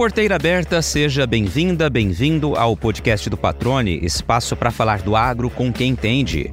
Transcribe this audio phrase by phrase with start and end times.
[0.00, 5.70] Porteira aberta, seja bem-vinda, bem-vindo ao podcast do Patrone, espaço para falar do agro com
[5.70, 6.50] quem entende.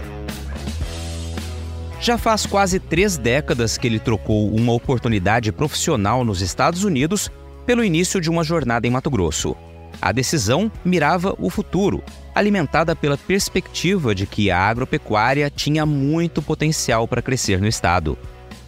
[2.02, 7.32] Já faz quase três décadas que ele trocou uma oportunidade profissional nos Estados Unidos
[7.66, 9.56] pelo início de uma jornada em Mato Grosso.
[10.02, 12.04] A decisão mirava o futuro,
[12.36, 18.18] alimentada pela perspectiva de que a agropecuária tinha muito potencial para crescer no estado.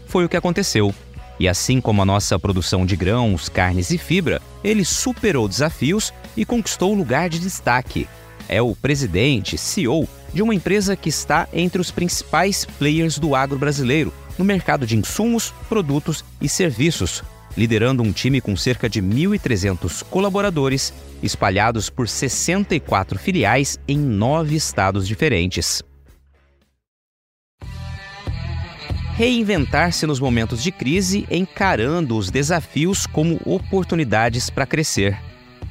[0.05, 0.95] Foi o que aconteceu.
[1.39, 6.43] E assim como a nossa produção de grãos, carnes e fibra, ele superou desafios e
[6.45, 8.07] conquistou lugar de destaque.
[8.47, 13.57] É o presidente, CEO, de uma empresa que está entre os principais players do agro
[13.57, 17.23] brasileiro, no mercado de insumos, produtos e serviços,
[17.55, 25.07] liderando um time com cerca de 1.300 colaboradores, espalhados por 64 filiais em nove estados
[25.07, 25.83] diferentes.
[29.19, 35.19] Reinventar-se nos momentos de crise, encarando os desafios como oportunidades para crescer.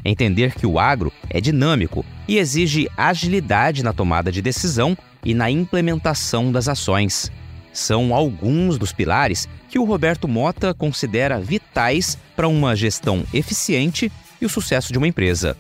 [0.05, 5.51] Entender que o agro é dinâmico e exige agilidade na tomada de decisão e na
[5.51, 7.33] implementação das ações.
[7.73, 14.45] São alguns dos pilares que o Roberto Mota considera vitais para uma gestão eficiente e
[14.45, 15.57] o sucesso de uma empresa.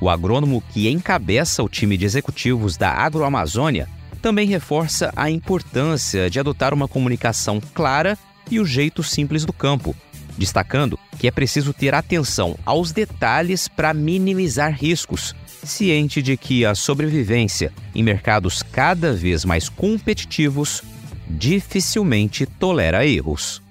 [0.00, 3.86] O agrônomo que encabeça o time de executivos da Agroamazônia
[4.20, 8.18] também reforça a importância de adotar uma comunicação clara
[8.50, 9.94] e o jeito simples do campo,
[10.36, 16.74] destacando que é preciso ter atenção aos detalhes para minimizar riscos, ciente de que a
[16.74, 20.82] sobrevivência em mercados cada vez mais competitivos
[21.28, 23.62] dificilmente tolera erros.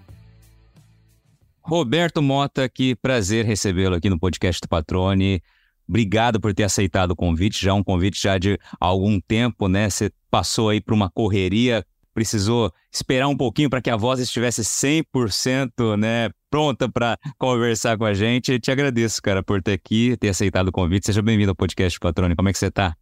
[1.61, 5.41] Roberto Mota, que prazer recebê-lo aqui no podcast do Patrone.
[5.87, 9.89] Obrigado por ter aceitado o convite, já um convite já de algum tempo, né?
[9.89, 14.63] Você passou aí por uma correria, precisou esperar um pouquinho para que a voz estivesse
[14.63, 18.59] 100%, né, pronta para conversar com a gente.
[18.59, 21.05] Te agradeço, cara, por ter aqui, ter aceitado o convite.
[21.05, 22.35] Seja bem-vindo ao podcast Patrone.
[22.35, 22.97] Como é que você está?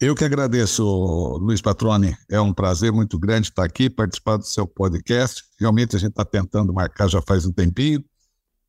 [0.00, 0.82] Eu que agradeço,
[1.38, 2.16] Luiz Patrone.
[2.30, 5.42] É um prazer muito grande estar aqui, participar do seu podcast.
[5.60, 8.02] Realmente a gente está tentando marcar já faz um tempinho,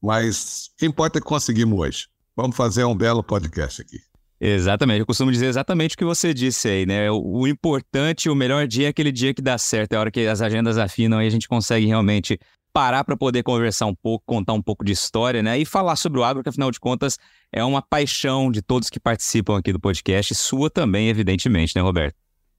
[0.03, 2.08] mas o que importa é que conseguimos hoje.
[2.35, 4.10] Vamos fazer um belo podcast aqui.
[4.44, 7.12] Exatamente, eu costumo dizer exatamente o que você disse aí, né?
[7.12, 10.09] O, o importante, o melhor dia é aquele dia que dá certo, é a hora
[10.09, 12.40] que as agendas afinam e a gente consegue realmente
[12.74, 15.59] parar para poder conversar um pouco, contar um pouco de história, né?
[15.59, 17.19] E falar sobre o agro, que afinal de contas
[17.52, 22.16] é uma paixão de todos que participam aqui do podcast, sua também, evidentemente, né, Roberto?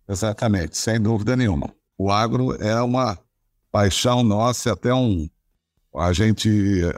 [0.09, 1.75] Exatamente, sem dúvida nenhuma.
[1.99, 3.19] O agro é uma
[3.73, 5.29] paixão nossa, até um.
[5.97, 6.49] A gente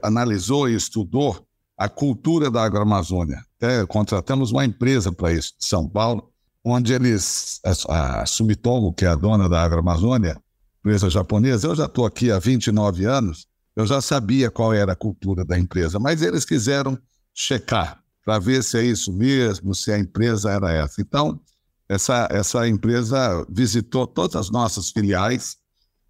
[0.02, 1.42] analisou e estudou
[1.76, 3.42] a cultura da agroamazônia.
[3.56, 6.30] Até contratamos uma empresa para isso, de São Paulo,
[6.64, 10.40] onde eles, a Sumitomo, que é a dona da agroamazônia,
[10.80, 14.96] empresa japonesa, eu já estou aqui há 29 anos, eu já sabia qual era a
[14.96, 16.98] cultura da empresa, mas eles quiseram
[17.34, 21.00] checar para ver se é isso mesmo, se a empresa era essa.
[21.00, 21.40] Então,
[21.88, 25.56] essa, essa empresa visitou todas as nossas filiais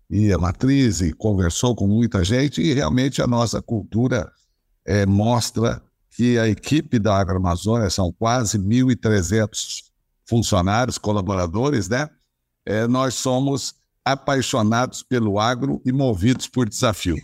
[0.09, 4.31] e a matriz e conversou com muita gente e realmente a nossa cultura
[4.85, 9.83] é, mostra que a equipe da Agroamazônia, são quase 1.300
[10.27, 12.09] funcionários, colaboradores, né?
[12.65, 13.75] É, nós somos
[14.05, 17.17] apaixonados pelo agro e movidos por desafio.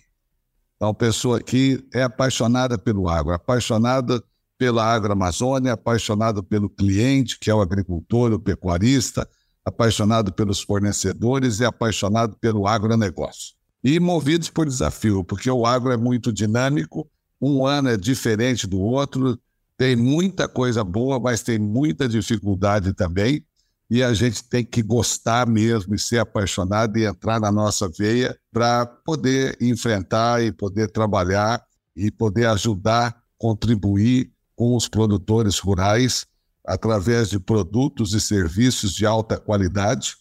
[0.76, 4.22] Então, pessoa que é apaixonada pelo agro, apaixonada
[4.58, 9.28] pela agroamazônia, apaixonada pelo cliente, que é o agricultor, o pecuarista,
[9.64, 13.54] apaixonado pelos fornecedores e apaixonado pelo agronegócio.
[13.84, 17.10] E movidos por desafio, porque o agro é muito dinâmico,
[17.40, 19.38] um ano é diferente do outro,
[19.76, 23.44] tem muita coisa boa, mas tem muita dificuldade também.
[23.88, 28.38] E a gente tem que gostar mesmo e ser apaixonado e entrar na nossa veia
[28.52, 31.64] para poder enfrentar e poder trabalhar
[31.96, 36.26] e poder ajudar, contribuir com os produtores rurais
[36.64, 40.14] através de produtos e serviços de alta qualidade,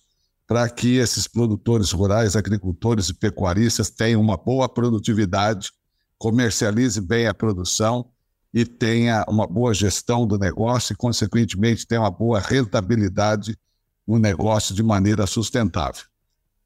[0.47, 5.69] para que esses produtores rurais, agricultores e pecuaristas tenham uma boa produtividade
[6.19, 8.11] comercialize bem a produção
[8.53, 13.57] e tenha uma boa gestão do negócio e, consequentemente, tenha uma boa rentabilidade
[14.05, 16.03] no negócio de maneira sustentável.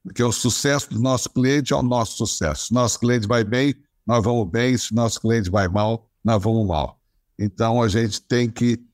[0.04, 2.68] Porque o sucesso do nosso cliente é o nosso sucesso.
[2.68, 4.78] Se nosso cliente vai bem, nós vamos bem.
[4.78, 7.00] Se nosso cliente vai mal, nós vamos mal.
[7.38, 8.86] Então, a gente tem que estar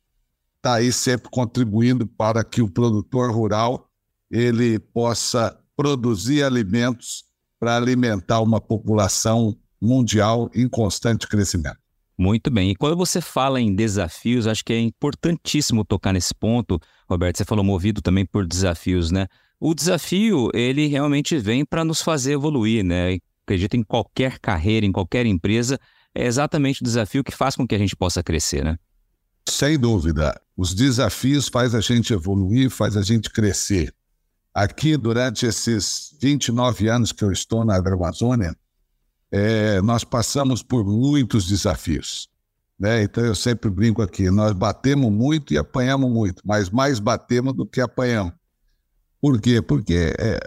[0.61, 3.89] tá aí sempre contribuindo para que o produtor rural
[4.29, 7.23] ele possa produzir alimentos
[7.59, 11.77] para alimentar uma população mundial em constante crescimento.
[12.17, 12.71] Muito bem.
[12.71, 16.77] E quando você fala em desafios, acho que é importantíssimo tocar nesse ponto.
[17.09, 19.27] Roberto, você falou movido também por desafios, né?
[19.57, 23.17] O desafio, ele realmente vem para nos fazer evoluir, né?
[23.45, 25.79] Acredito em qualquer carreira, em qualquer empresa,
[26.13, 28.77] é exatamente o desafio que faz com que a gente possa crescer, né?
[29.47, 30.39] Sem dúvida.
[30.55, 33.93] Os desafios faz a gente evoluir, faz a gente crescer.
[34.53, 38.55] Aqui, durante esses 29 anos que eu estou na Agroamazônia,
[39.31, 42.29] é, nós passamos por muitos desafios.
[42.79, 43.03] Né?
[43.03, 47.65] Então, eu sempre brinco aqui: nós batemos muito e apanhamos muito, mas mais batemos do
[47.65, 48.33] que apanhamos.
[49.21, 49.61] Por quê?
[49.61, 50.39] Porque é,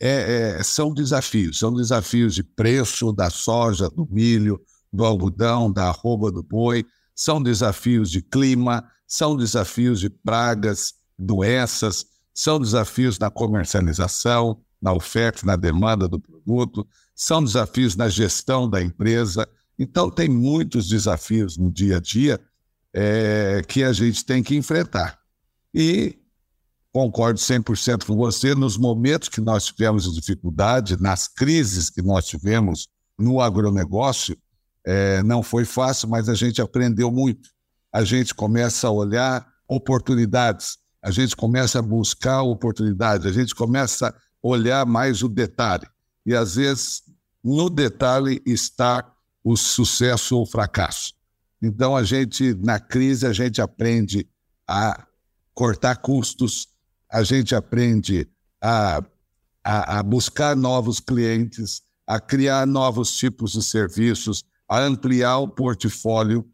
[0.00, 4.60] é, é, são desafios são desafios de preço da soja, do milho,
[4.92, 6.84] do algodão, da arroba do boi,
[7.14, 12.04] são desafios de clima, são desafios de pragas, doenças,
[12.34, 18.82] são desafios na comercialização, na oferta, na demanda do produto, são desafios na gestão da
[18.82, 19.48] empresa.
[19.78, 22.38] Então, tem muitos desafios no dia a dia
[22.92, 25.18] é, que a gente tem que enfrentar.
[25.74, 26.18] E
[26.92, 32.88] concordo 100% com você, nos momentos que nós tivemos dificuldade, nas crises que nós tivemos
[33.18, 34.36] no agronegócio,
[34.84, 37.50] é, não foi fácil, mas a gente aprendeu muito.
[37.92, 44.08] A gente começa a olhar oportunidades, a gente começa a buscar oportunidades, a gente começa
[44.08, 45.86] a olhar mais o detalhe.
[46.24, 47.02] E às vezes,
[47.46, 49.08] no detalhe está
[49.44, 51.14] o sucesso ou o fracasso.
[51.62, 54.28] Então, a gente, na crise, a gente aprende
[54.66, 55.06] a
[55.54, 56.66] cortar custos,
[57.08, 58.28] a gente aprende
[58.60, 59.00] a,
[59.62, 66.44] a, a buscar novos clientes, a criar novos tipos de serviços, a ampliar o portfólio,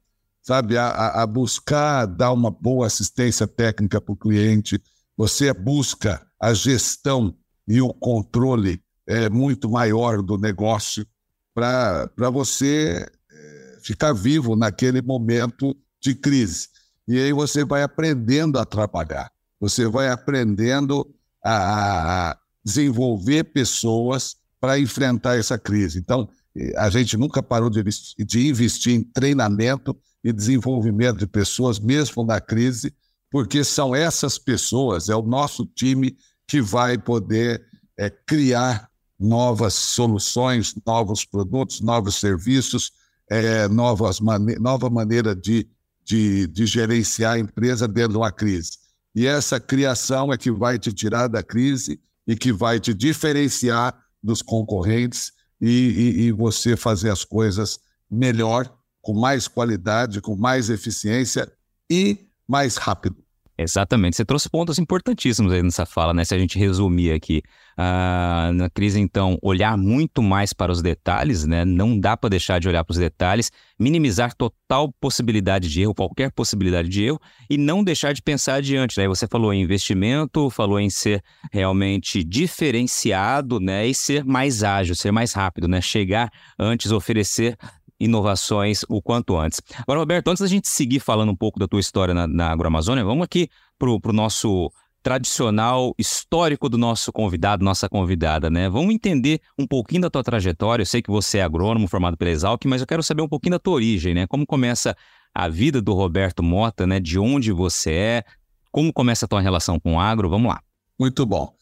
[0.42, 4.78] sabe, a, a buscar dar uma boa assistência técnica para o cliente.
[5.16, 7.34] Você busca a gestão
[7.66, 11.06] e o controle é, muito maior do negócio
[11.54, 16.68] para você é, ficar vivo naquele momento de crise.
[17.06, 21.12] E aí você vai aprendendo a trabalhar, você vai aprendendo
[21.44, 25.98] a, a desenvolver pessoas para enfrentar essa crise.
[25.98, 26.28] Então,
[26.76, 32.40] a gente nunca parou de, de investir em treinamento e desenvolvimento de pessoas, mesmo na
[32.40, 32.94] crise,
[33.30, 36.16] porque são essas pessoas, é o nosso time
[36.46, 37.64] que vai poder
[37.98, 38.91] é, criar
[39.22, 42.92] novas soluções, novos produtos, novos serviços,
[43.30, 45.66] é, novas mane nova maneira de,
[46.04, 48.72] de, de gerenciar a empresa dentro de uma crise.
[49.14, 53.96] E essa criação é que vai te tirar da crise e que vai te diferenciar
[54.22, 57.78] dos concorrentes e, e, e você fazer as coisas
[58.10, 61.50] melhor, com mais qualidade, com mais eficiência
[61.90, 63.21] e mais rápido.
[63.56, 64.16] Exatamente.
[64.16, 66.24] Você trouxe pontos importantíssimos aí nessa fala, né?
[66.24, 67.42] Se a gente resumir aqui.
[67.76, 71.64] Ah, na crise, então, olhar muito mais para os detalhes, né?
[71.64, 76.30] Não dá para deixar de olhar para os detalhes, minimizar total possibilidade de erro, qualquer
[76.32, 79.08] possibilidade de erro, e não deixar de pensar adiante, né?
[79.08, 83.86] Você falou em investimento, falou em ser realmente diferenciado, né?
[83.86, 85.80] E ser mais ágil, ser mais rápido, né?
[85.80, 87.56] Chegar antes, oferecer
[88.04, 89.60] inovações o quanto antes.
[89.78, 93.04] Agora, Roberto, antes da gente seguir falando um pouco da tua história na, na Agroamazônia,
[93.04, 94.70] vamos aqui para o nosso
[95.02, 98.68] tradicional histórico do nosso convidado, nossa convidada, né?
[98.68, 100.82] Vamos entender um pouquinho da tua trajetória.
[100.82, 103.52] Eu sei que você é agrônomo formado pela Exalc, mas eu quero saber um pouquinho
[103.52, 104.26] da tua origem, né?
[104.26, 104.96] Como começa
[105.34, 107.00] a vida do Roberto Mota, né?
[107.00, 108.24] De onde você é,
[108.70, 110.30] como começa a tua relação com o agro?
[110.30, 110.60] Vamos lá.
[110.98, 111.52] Muito bom.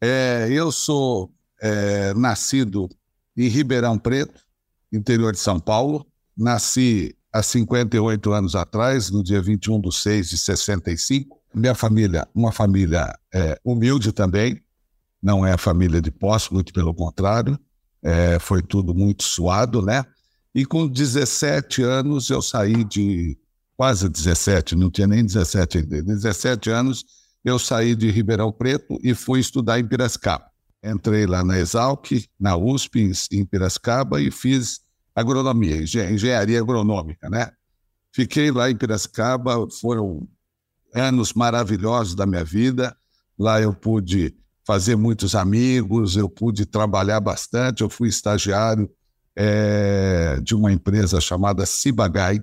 [0.00, 1.30] É, eu sou
[1.62, 2.88] é, nascido
[3.36, 4.40] em Ribeirão Preto,
[4.92, 6.06] interior de São Paulo.
[6.36, 11.38] Nasci há 58 anos atrás, no dia 21 de 6 de 65.
[11.54, 14.60] Minha família, uma família é, humilde também,
[15.22, 17.58] não é a família de posse, muito pelo contrário,
[18.02, 20.04] é, foi tudo muito suado, né?
[20.54, 23.38] E com 17 anos eu saí de.
[23.76, 26.02] Quase 17, não tinha nem 17 ainda.
[26.02, 27.04] 17 anos
[27.42, 30.49] eu saí de Ribeirão Preto e fui estudar em Piracicaba.
[30.82, 34.80] Entrei lá na Exalc, na USP, em Piracicaba, e fiz
[35.14, 37.50] agronomia, engenharia agronômica, né?
[38.12, 40.26] Fiquei lá em Piracicaba, foram
[40.94, 42.96] anos maravilhosos da minha vida.
[43.38, 44.34] Lá eu pude
[44.66, 47.82] fazer muitos amigos, eu pude trabalhar bastante.
[47.82, 48.90] Eu fui estagiário
[49.36, 52.40] é, de uma empresa chamada Cibagaig,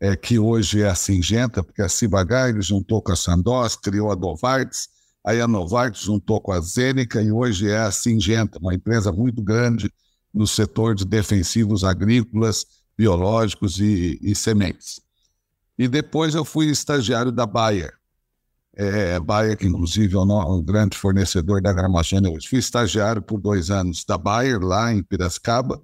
[0.00, 4.16] é, que hoje é a Singenta, porque a Cibagaig juntou com a Sandoz, criou a
[4.16, 4.88] Novartis,
[5.24, 9.42] Aí a Novartis juntou com a Zênica e hoje é a Singenta, uma empresa muito
[9.42, 9.92] grande
[10.32, 12.64] no setor de defensivos agrícolas,
[12.96, 15.00] biológicos e, e sementes.
[15.78, 17.94] E depois eu fui estagiário da Bayer.
[18.74, 22.48] É, Bayer, que inclusive é um, grande fornecedor da Gramagênia hoje.
[22.48, 25.80] Fui estagiário por dois anos da Bayer, lá em Piracicaba,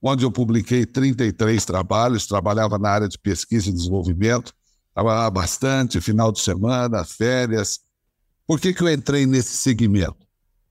[0.00, 4.52] onde eu publiquei 33 trabalhos, trabalhava na área de pesquisa e desenvolvimento,
[4.94, 7.80] trabalhava bastante, final de semana, férias,
[8.46, 10.26] por que, que eu entrei nesse segmento?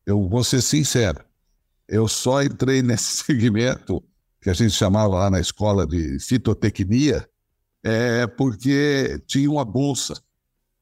[0.06, 1.24] Eu vou ser sincero,
[1.88, 4.04] eu só entrei nesse segmento
[4.42, 7.28] que a gente chamava lá na escola de fitotecnia,
[7.82, 10.22] é porque tinha uma bolsa.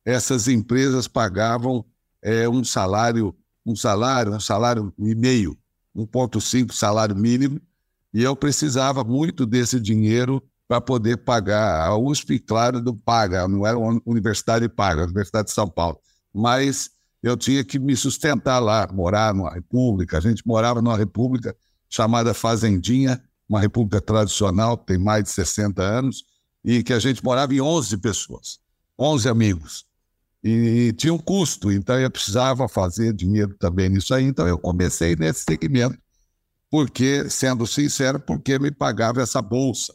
[0.03, 1.85] Essas empresas pagavam
[2.23, 5.55] é, um salário, um salário, um salário e meio,
[5.95, 7.61] 1,5 salário mínimo,
[8.13, 11.85] e eu precisava muito desse dinheiro para poder pagar.
[11.85, 15.99] A USP, claro, não paga, não era uma universidade paga, a Universidade de São Paulo.
[16.33, 20.17] Mas eu tinha que me sustentar lá, morar numa república.
[20.17, 21.55] A gente morava numa república
[21.89, 26.23] chamada Fazendinha, uma república tradicional, tem mais de 60 anos,
[26.63, 28.59] e que a gente morava em 11 pessoas,
[28.97, 29.85] 11 amigos.
[30.43, 34.23] E tinha um custo, então eu precisava fazer dinheiro também nisso aí.
[34.23, 35.97] Então eu comecei nesse segmento,
[36.69, 39.93] porque, sendo sincero, porque me pagava essa bolsa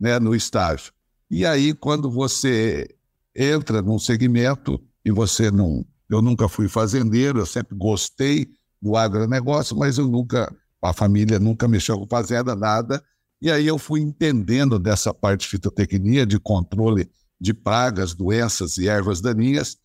[0.00, 0.92] né, no estágio.
[1.30, 2.88] E aí, quando você
[3.34, 5.84] entra num segmento e você não.
[6.08, 8.48] Eu nunca fui fazendeiro, eu sempre gostei
[8.80, 10.54] do agronegócio, mas eu nunca.
[10.80, 13.02] A família nunca mexeu com fazenda, nada.
[13.40, 17.08] E aí eu fui entendendo dessa parte de fitotecnia, de controle
[17.40, 19.76] de pragas, doenças e ervas daninhas.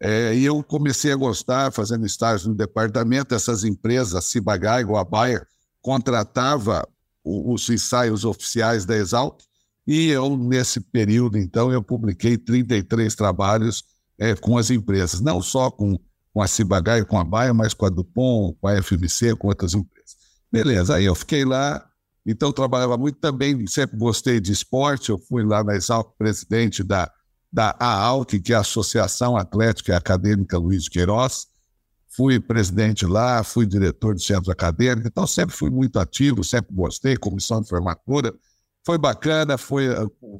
[0.00, 5.04] É, e eu comecei a gostar, fazendo estágio no departamento, essas empresas, a Cibagai, a
[5.04, 5.46] Bayer,
[5.80, 6.86] contratava
[7.22, 9.40] os ensaios oficiais da Exalc
[9.86, 13.84] e eu, nesse período, então, eu publiquei 33 trabalhos
[14.18, 15.98] é, com as empresas, não só com,
[16.32, 19.74] com a Cibagai, com a Baia, mas com a Dupont, com a FMC, com outras
[19.74, 20.16] empresas.
[20.50, 21.84] Beleza, aí eu fiquei lá,
[22.24, 27.10] então trabalhava muito também, sempre gostei de esporte, eu fui lá na Exalc, presidente da,
[27.52, 31.46] da AALC, que é a Associação Atlética e Acadêmica Luiz Queiroz,
[32.08, 37.16] fui presidente lá, fui diretor de centro acadêmico, então sempre fui muito ativo, sempre gostei,
[37.16, 38.34] comissão de formatura,
[38.86, 39.88] foi bacana, foi,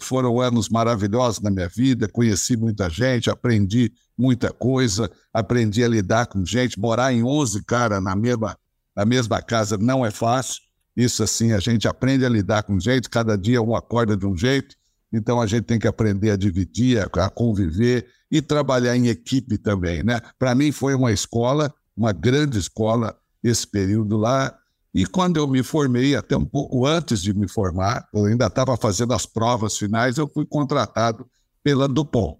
[0.00, 6.26] foram anos maravilhosos na minha vida, conheci muita gente, aprendi muita coisa, aprendi a lidar
[6.26, 8.57] com gente, morar em 11 caras na mesma,
[8.95, 10.62] na mesma casa não é fácil,
[10.97, 14.37] isso assim, a gente aprende a lidar com gente, cada dia um acorda de um
[14.37, 14.76] jeito,
[15.12, 20.05] então a gente tem que aprender a dividir, a conviver e trabalhar em equipe também,
[20.05, 20.21] né?
[20.38, 24.57] Para mim foi uma escola, uma grande escola esse período lá,
[24.97, 28.79] e quando eu me formei, até um pouco antes de me formar, eu ainda estava
[28.79, 31.29] fazendo as provas finais, eu fui contratado
[31.62, 32.38] pela Dupont.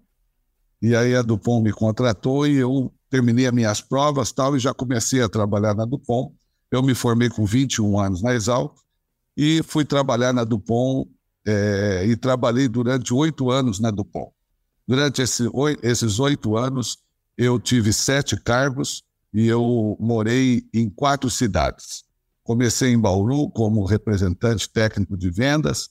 [0.81, 4.73] E aí a Dupont me contratou e eu terminei as minhas provas tal e já
[4.73, 6.33] comecei a trabalhar na Dupont.
[6.71, 8.75] Eu me formei com 21 anos na Exalc
[9.37, 11.07] e fui trabalhar na Dupont
[11.45, 14.31] é, e trabalhei durante oito anos na Dupont.
[14.87, 15.43] Durante esse,
[15.83, 16.97] esses oito anos,
[17.37, 22.06] eu tive sete cargos e eu morei em quatro cidades.
[22.47, 25.89] Comecei em Bauru como representante técnico de vendas.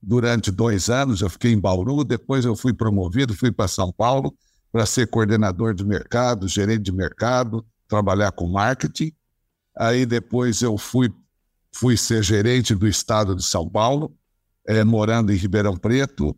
[0.00, 4.32] Durante dois anos eu fiquei em Bauru, depois eu fui promovido, fui para São Paulo
[4.70, 9.10] para ser coordenador de mercado, gerente de mercado, trabalhar com marketing.
[9.76, 11.12] Aí depois eu fui,
[11.74, 14.14] fui ser gerente do estado de São Paulo,
[14.68, 16.36] é, morando em Ribeirão Preto.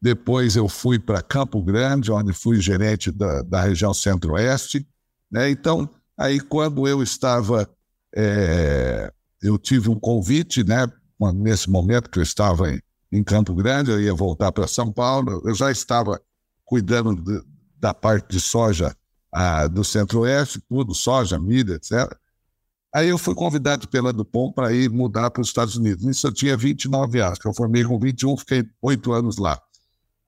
[0.00, 4.86] Depois eu fui para Campo Grande, onde fui gerente da, da região centro-oeste.
[5.28, 5.50] Né?
[5.50, 7.68] Então, aí quando eu estava
[8.14, 9.12] é,
[9.42, 10.90] eu tive um convite, né?
[11.34, 12.80] Nesse momento que eu estava em,
[13.12, 16.20] em Campo Grande, eu ia voltar para São Paulo, eu já estava
[16.64, 17.42] cuidando de,
[17.78, 18.96] da parte de soja
[19.32, 22.10] ah, do Centro-Oeste, tudo, soja, milho, etc.
[22.92, 26.04] Aí eu fui convidado pela Dupont para ir mudar para os Estados Unidos.
[26.04, 29.60] Isso eu tinha 29 anos, eu formei com 21, fiquei oito anos lá.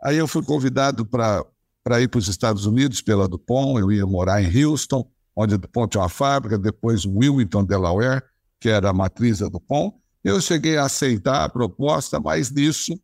[0.03, 4.43] Aí eu fui convidado para ir para os Estados Unidos pela Dupont, eu ia morar
[4.43, 8.23] em Houston, onde Dupont tinha uma fábrica, depois Wilmington, Delaware,
[8.61, 9.95] que era a matriz da Dupont.
[10.23, 12.99] Eu cheguei a aceitar a proposta, mas nisso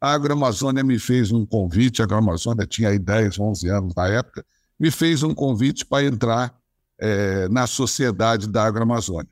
[0.00, 4.44] a Agroamazônia me fez um convite, a Agroamazônia tinha aí 10, 11 anos na época,
[4.78, 6.54] me fez um convite para entrar
[6.98, 9.30] é, na sociedade da Agroamazônia.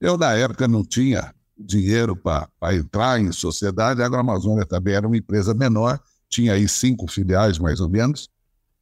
[0.00, 5.16] Eu, na época, não tinha dinheiro para entrar em sociedade, a Agroamazônia também era uma
[5.16, 8.28] empresa menor, tinha aí cinco filiais, mais ou menos,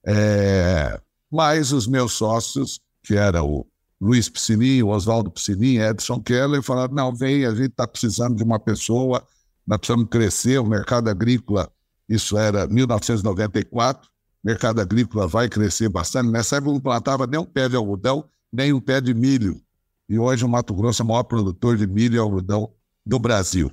[0.04, 1.00] é,
[1.30, 3.66] mas os meus sócios que era o
[4.00, 8.60] Luiz Piscininho, Oswaldo Piscininho, Edson Keller, falaram: não, vem, a gente está precisando de uma
[8.60, 9.26] pessoa,
[9.66, 11.68] nós precisamos crescer, o mercado agrícola,
[12.08, 16.30] isso era 1994, o mercado agrícola vai crescer bastante.
[16.30, 19.60] Nessa época não plantava nem um pé de algodão, nem um pé de milho.
[20.08, 22.70] E hoje o Mato Grosso é o maior produtor de milho e algodão
[23.04, 23.72] do Brasil.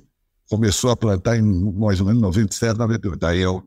[0.50, 3.20] Começou a plantar em mais ou menos 97, 98.
[3.20, 3.62] Daí eu,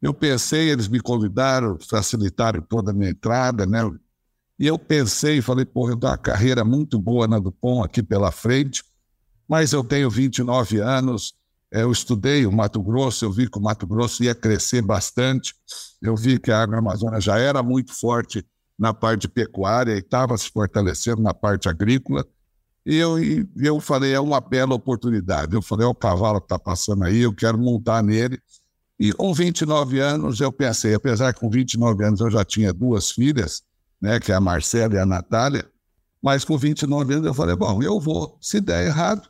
[0.00, 3.82] eu pensei, eles me convidaram, facilitaram toda a minha entrada, né?
[4.62, 8.00] E eu pensei e falei, porra, eu tenho uma carreira muito boa na Dupont aqui
[8.00, 8.84] pela frente,
[9.48, 11.34] mas eu tenho 29 anos,
[11.72, 15.52] é, eu estudei o Mato Grosso, eu vi que o Mato Grosso ia crescer bastante,
[16.00, 18.46] eu vi que a Agroamazônia já era muito forte
[18.78, 22.24] na parte pecuária e estava se fortalecendo na parte agrícola.
[22.86, 23.16] E eu,
[23.56, 25.56] eu falei, é uma bela oportunidade.
[25.56, 28.38] Eu falei, é o cavalo que está passando aí, eu quero montar nele.
[28.96, 33.10] E com 29 anos eu pensei, apesar que com 29 anos eu já tinha duas
[33.10, 33.64] filhas,
[34.02, 35.64] né, que é a Marcela e a Natália,
[36.20, 39.28] mas com 29 anos eu falei, bom, eu vou, se der errado,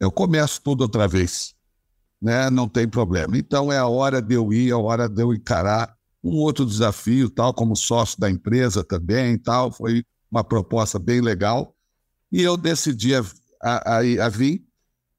[0.00, 1.54] eu começo tudo outra vez,
[2.20, 3.38] né, não tem problema.
[3.38, 6.66] Então é a hora de eu ir, é a hora de eu encarar um outro
[6.66, 11.74] desafio, tal, como sócio da empresa também, tal, foi uma proposta bem legal.
[12.30, 13.24] E eu decidi a,
[13.62, 14.64] a, a, a vir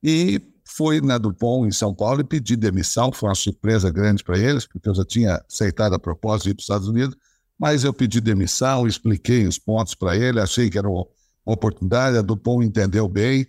[0.01, 3.11] e fui na Dupont, em São Paulo, e pedi demissão.
[3.11, 6.53] Foi uma surpresa grande para eles, porque eu já tinha aceitado a proposta de ir
[6.53, 7.15] para os Estados Unidos.
[7.59, 11.05] Mas eu pedi demissão, expliquei os pontos para ele, achei que era uma
[11.45, 12.17] oportunidade.
[12.17, 13.47] A Dupont entendeu bem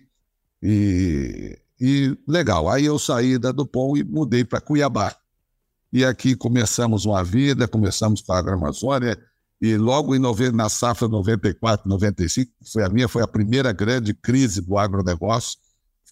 [0.61, 2.69] e, e legal.
[2.69, 5.15] Aí eu saí da Dupont e mudei para Cuiabá.
[5.91, 9.17] E aqui começamos uma vida, começamos com a Agroamazônia,
[9.61, 10.19] e logo em
[10.51, 15.57] na safra 94, 95, foi a minha, foi a primeira grande crise do agronegócio.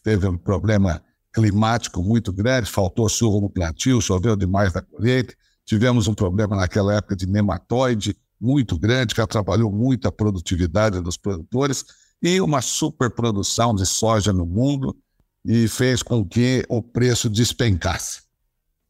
[0.01, 5.33] Teve um problema climático muito grande, faltou chuva no plantio, choveu demais na colheita.
[5.65, 11.17] Tivemos um problema naquela época de nematóide muito grande, que atrapalhou muito a produtividade dos
[11.17, 11.85] produtores,
[12.21, 14.95] e uma superprodução de soja no mundo,
[15.45, 18.23] e fez com que o preço despencasse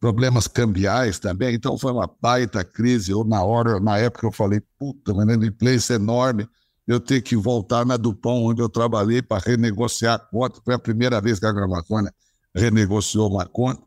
[0.04, 3.14] problemas cambiais também, então foi uma baita crise.
[3.14, 6.46] Eu, na hora, na época, eu falei, puta, mas inadimplência enorme,
[6.86, 10.60] eu ter que voltar na Dupont, onde eu trabalhei, para renegociar a conta.
[10.66, 12.14] Foi a primeira vez que a Gramacônia
[12.54, 13.82] renegociou uma conta.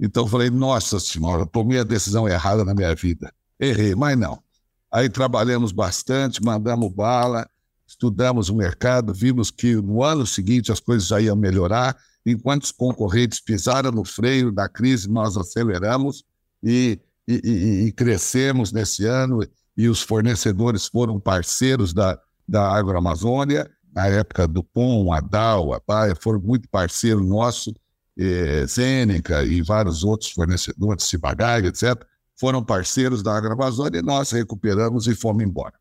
[0.00, 3.32] Então eu falei, nossa senhora, tomei a decisão errada na minha vida.
[3.58, 4.42] Errei, mas não.
[4.90, 7.48] Aí trabalhamos bastante, mandamos bala,
[7.86, 11.96] estudamos o mercado, vimos que no ano seguinte as coisas já iam melhorar,
[12.26, 16.24] enquanto os concorrentes pisaram no freio da crise, nós aceleramos
[16.62, 19.40] e, e, e, e crescemos nesse ano,
[19.76, 25.80] e os fornecedores foram parceiros da, da Agroamazônia, na época do POM, a DAO, a
[25.86, 27.74] Baia, foram muito parceiros nossos,
[28.18, 32.04] eh, Zênica e vários outros fornecedores, Cibagai, etc.,
[32.36, 35.74] foram parceiros da Agroamazônia e nós recuperamos e fomos embora.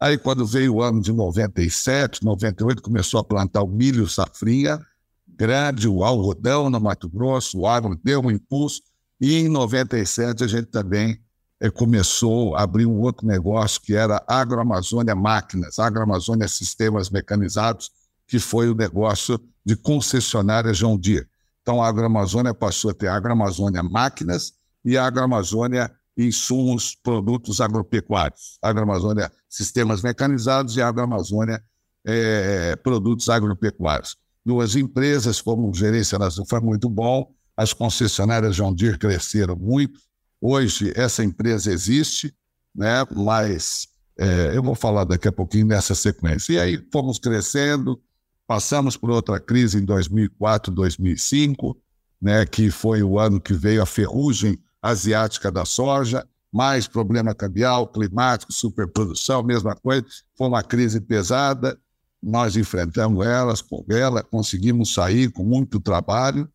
[0.00, 4.80] Aí, quando veio o ano de 97, 98, começou a plantar o milho safrinha,
[5.26, 8.80] grande, o algodão no Mato Grosso, o agro deu um impulso,
[9.20, 11.20] e em 97 a gente também
[11.60, 17.90] é, começou a abrir um outro negócio que era Agroamazônia Máquinas, Agroamazônia Sistemas Mecanizados,
[18.26, 21.26] que foi o negócio de concessionária João Deere.
[21.68, 28.58] Então a Agroamazônia passou a ter Agroamazônia Máquinas e Agroamazônia Insumos, Produtos Agropecuários.
[28.62, 31.62] Agroamazônia Sistemas Mecanizados e Agroamazônia
[32.06, 37.30] é, Produtos Agropecuários duas empresas, como gerência nacional, foi muito bom.
[37.54, 40.00] As concessionárias John Deere cresceram muito.
[40.40, 42.34] Hoje, essa empresa existe,
[42.74, 43.04] né?
[43.14, 46.54] mas é, eu vou falar daqui a pouquinho nessa sequência.
[46.54, 48.00] E aí fomos crescendo,
[48.48, 51.80] passamos por outra crise em 2004, 2005,
[52.20, 52.44] né?
[52.44, 58.52] que foi o ano que veio a ferrugem asiática da soja, mais problema cambial, climático,
[58.52, 60.04] superprodução, mesma coisa.
[60.34, 61.78] Foi uma crise pesada
[62.22, 66.48] nós enfrentamos elas, com ela, conseguimos sair com muito trabalho,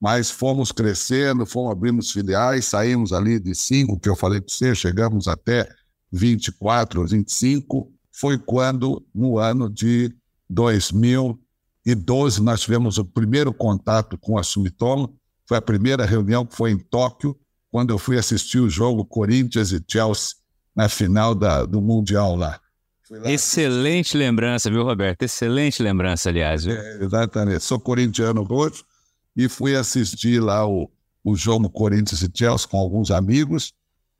[0.00, 4.74] mas fomos crescendo, fomos abrindo filiais, saímos ali de cinco, que eu falei para você,
[4.74, 5.68] chegamos até
[6.12, 7.90] 24, 25.
[8.12, 10.14] Foi quando, no ano de
[10.48, 15.16] 2012, nós tivemos o primeiro contato com a Sumitomo.
[15.46, 17.36] Foi a primeira reunião que foi em Tóquio,
[17.70, 20.36] quando eu fui assistir o jogo Corinthians e Chelsea
[20.74, 22.60] na final da, do Mundial lá.
[23.24, 25.22] Excelente lembrança, viu, Roberto?
[25.22, 26.64] Excelente lembrança, aliás.
[26.64, 26.74] Viu?
[26.74, 27.62] É, exatamente.
[27.62, 28.82] Sou corintiano hoje
[29.36, 30.90] e fui assistir lá o,
[31.22, 33.72] o jogo Corinthians e Chelsea com alguns amigos.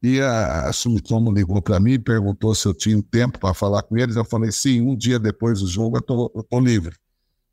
[0.05, 3.97] E a, a Sumitomo ligou para mim perguntou se eu tinha tempo para falar com
[3.97, 4.17] eles.
[4.17, 6.95] Eu falei, sim, um dia depois do jogo eu estou livre.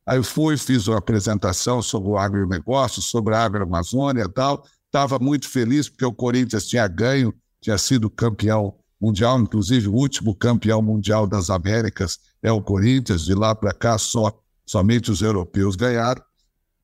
[0.05, 4.65] Aí eu fui, fiz uma apresentação sobre o agronegócio, sobre a agroamazônia e tal.
[4.85, 10.35] Estava muito feliz porque o Corinthians tinha ganho, tinha sido campeão mundial, inclusive o último
[10.35, 15.77] campeão mundial das Américas é o Corinthians, de lá para cá só somente os europeus
[15.77, 16.21] ganharam.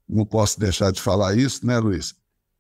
[0.07, 2.15] Não posso deixar de falar isso, né, Luiz?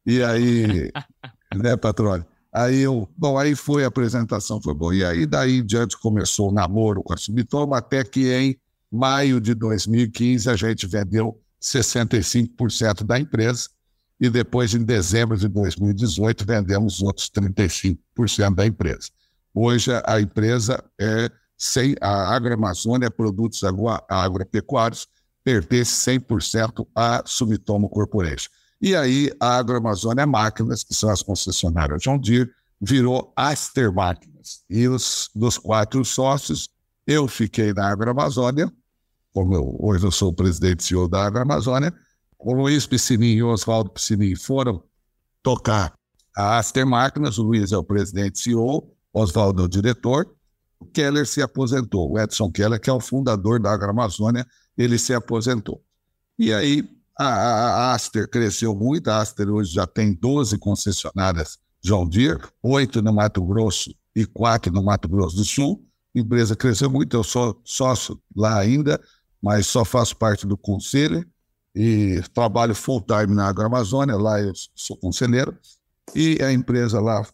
[0.05, 0.91] E aí,
[1.55, 2.25] né, patrônio?
[2.51, 4.93] Aí eu, bom, aí foi a apresentação, foi bom.
[4.93, 8.57] E aí daí em diante começou o namoro com a Sumitomo, até que em
[8.91, 13.69] maio de 2015 a gente vendeu 65% da empresa
[14.19, 19.09] e depois em dezembro de 2018 vendemos outros 35% da empresa.
[19.53, 23.61] Hoje a empresa é sem a Agroamazônia Produtos
[24.07, 25.07] Agropecuários
[25.43, 28.51] pertence 100% à Sumitomo Corporation.
[28.81, 34.63] E aí a Agroamazônia Máquinas, que são as concessionárias John Deere, virou Aster Máquinas.
[34.69, 36.69] E os dos quatro sócios,
[37.05, 38.71] eu fiquei na Agroamazônia
[39.37, 41.93] como eu, hoje eu sou o presidente e CEO da Agroamazônia,
[42.39, 44.81] o Luiz Piscininho e o Oswaldo Piscininho foram
[45.43, 45.93] tocar
[46.35, 50.27] a Aster Máquinas, o Luiz é o presidente e CEO, Oswaldo é o diretor,
[50.79, 54.43] o Keller se aposentou, o Edson Keller, que é o fundador da Agroamazônia,
[54.75, 55.83] ele se aposentou.
[56.39, 62.07] E aí a, a, Aster cresceu muito, a Aster hoje já tem 12 concessionárias John
[62.07, 65.83] Deere, oito no Mato Grosso e quatro no Mato Grosso do Sul.
[66.15, 69.01] A empresa cresceu muito, eu sou sócio lá ainda,
[69.41, 71.25] mas só faço parte do conselho
[71.75, 75.55] e trabalho full-time na Agroamazônia, lá eu sou conselheiro,
[76.15, 77.25] e a empresa lá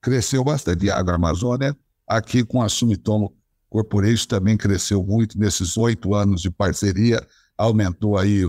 [0.00, 3.36] cresceu bastante, a Agroamazônia, aqui com a Sumitomo
[3.70, 7.24] Corporation também cresceu muito nesses oito anos de parceria,
[7.56, 8.44] aumentou aí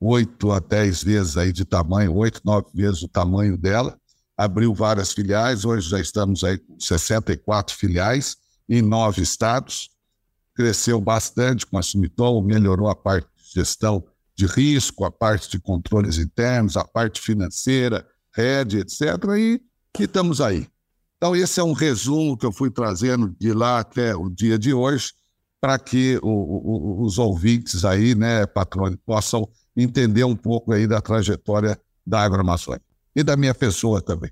[0.00, 3.98] oito a dez vezes aí de tamanho, oito, nove vezes o tamanho dela,
[4.36, 8.36] abriu várias filiais, hoje já estamos aí com 64 filiais
[8.68, 9.90] em nove estados,
[10.54, 14.04] cresceu bastante com a Sumitomo, melhorou a parte de gestão
[14.36, 19.02] de risco, a parte de controles internos, a parte financeira, rede, etc.
[19.36, 19.60] E,
[19.98, 20.68] e estamos aí.
[21.16, 24.72] Então, esse é um resumo que eu fui trazendo de lá até o dia de
[24.72, 25.12] hoje,
[25.60, 31.00] para que o, o, os ouvintes aí, né, patrões, possam entender um pouco aí da
[31.00, 32.82] trajetória da Agroamazônia
[33.14, 34.30] e da minha pessoa também.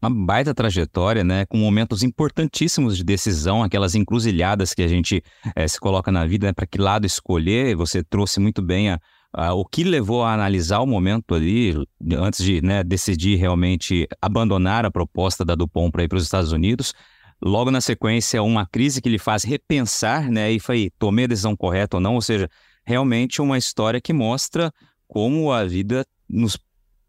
[0.00, 1.46] Uma baita trajetória, né?
[1.46, 5.22] Com momentos importantíssimos de decisão, aquelas encruzilhadas que a gente
[5.54, 7.76] é, se coloca na vida, né, para que lado escolher.
[7.76, 8.98] Você trouxe muito bem a,
[9.32, 11.76] a, o que levou a analisar o momento ali,
[12.16, 16.50] antes de né, decidir realmente abandonar a proposta da Dupont para ir para os Estados
[16.50, 16.92] Unidos.
[17.40, 20.50] Logo na sequência, uma crise que lhe faz repensar, né?
[20.50, 22.48] E foi, tomei a decisão correta ou não, ou seja,
[22.84, 24.72] realmente uma história que mostra
[25.06, 26.58] como a vida nos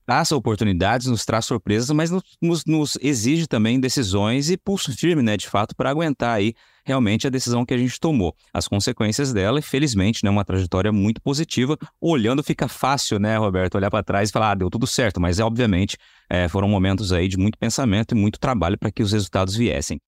[0.05, 5.21] traz oportunidades, nos traz surpresas, mas nos, nos, nos, exige também decisões e pulso firme,
[5.21, 6.53] né, de fato, para aguentar aí
[6.85, 8.35] realmente a decisão que a gente tomou.
[8.53, 11.77] As consequências dela, e felizmente, né, uma trajetória muito positiva.
[12.01, 15.39] Olhando fica fácil, né, Roberto, olhar para trás e falar, ah, deu tudo certo, mas
[15.39, 15.97] é, obviamente
[16.29, 19.99] é, foram momentos aí de muito pensamento e muito trabalho para que os resultados viessem.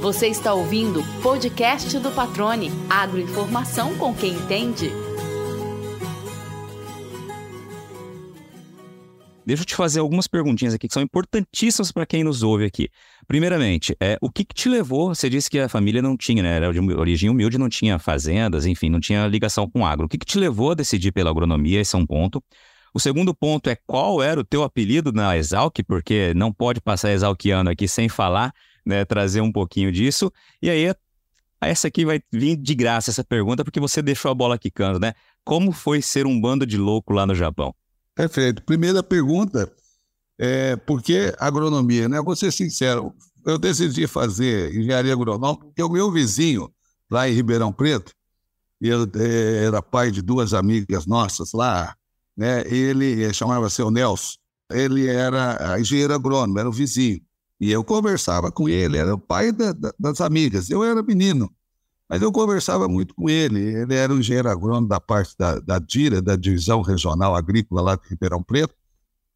[0.00, 4.92] Você está ouvindo o podcast do Patrone, agroinformação com quem entende.
[9.44, 12.88] Deixa eu te fazer algumas perguntinhas aqui que são importantíssimas para quem nos ouve aqui.
[13.26, 15.12] Primeiramente, é, o que, que, te levou?
[15.12, 16.56] Você disse que a família não tinha, né?
[16.56, 20.06] Era de origem humilde, não tinha fazendas, enfim, não tinha ligação com agro.
[20.06, 21.80] O que, que te levou a decidir pela agronomia?
[21.80, 22.40] Esse é um ponto.
[22.94, 27.10] O segundo ponto é qual era o teu apelido na Exalc, porque não pode passar
[27.10, 28.52] exalquiano aqui sem falar,
[28.88, 29.04] né?
[29.04, 30.32] Trazer um pouquinho disso.
[30.62, 30.92] E aí,
[31.60, 35.12] essa aqui vai vir de graça, essa pergunta, porque você deixou a bola quicando, né?
[35.44, 37.74] Como foi ser um bando de louco lá no Japão?
[38.14, 38.62] Perfeito.
[38.62, 39.70] Primeira pergunta
[40.38, 42.08] é por que agronomia?
[42.08, 42.20] Né?
[42.20, 43.12] Vou ser sincero,
[43.44, 46.72] eu decidi fazer engenharia agronômica porque o meu vizinho,
[47.10, 48.12] lá em Ribeirão Preto,
[48.80, 51.94] ele é, era pai de duas amigas nossas lá,
[52.36, 52.62] né?
[52.66, 54.36] ele chamava seu Nelson,
[54.70, 57.20] ele era engenheiro agrônomo, era o vizinho.
[57.60, 60.70] E eu conversava com ele, era o pai da, da, das amigas.
[60.70, 61.52] Eu era menino.
[62.08, 63.60] Mas eu conversava muito com ele.
[63.60, 67.96] Ele era um engenheiro agrônomo da parte da, da DIRA, da Divisão Regional Agrícola lá
[67.96, 68.74] de Ribeirão Preto.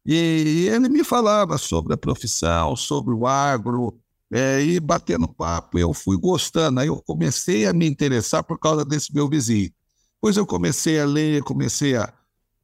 [0.05, 3.97] E ele me falava sobre a profissão, sobre o agro,
[4.31, 5.77] é, e batendo papo.
[5.77, 6.79] Eu fui gostando.
[6.79, 9.71] Aí eu comecei a me interessar por causa desse meu vizinho.
[10.15, 12.11] Depois eu comecei a ler, comecei a,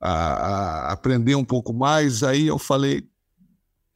[0.02, 2.24] a, a aprender um pouco mais.
[2.24, 3.08] Aí eu falei,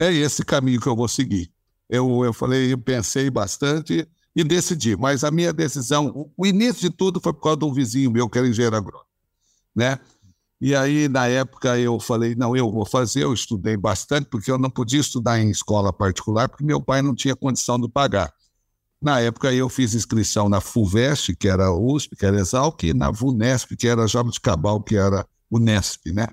[0.03, 1.51] é esse caminho que eu vou seguir.
[1.89, 4.95] Eu, eu falei, eu pensei bastante e decidi.
[4.95, 8.29] Mas a minha decisão, o início de tudo foi por causa de um vizinho meu
[8.29, 9.05] que era engenheiro agrônomo,
[9.75, 9.99] né?
[10.59, 14.57] E aí, na época, eu falei, não, eu vou fazer, eu estudei bastante, porque eu
[14.57, 18.33] não podia estudar em escola particular, porque meu pai não tinha condição de pagar.
[19.01, 23.11] Na época, eu fiz inscrição na FUVEST, que era USP, que era Exalc, e na
[23.11, 24.05] VUNESP, que era
[24.41, 26.27] Cabal, que era Unesp, né?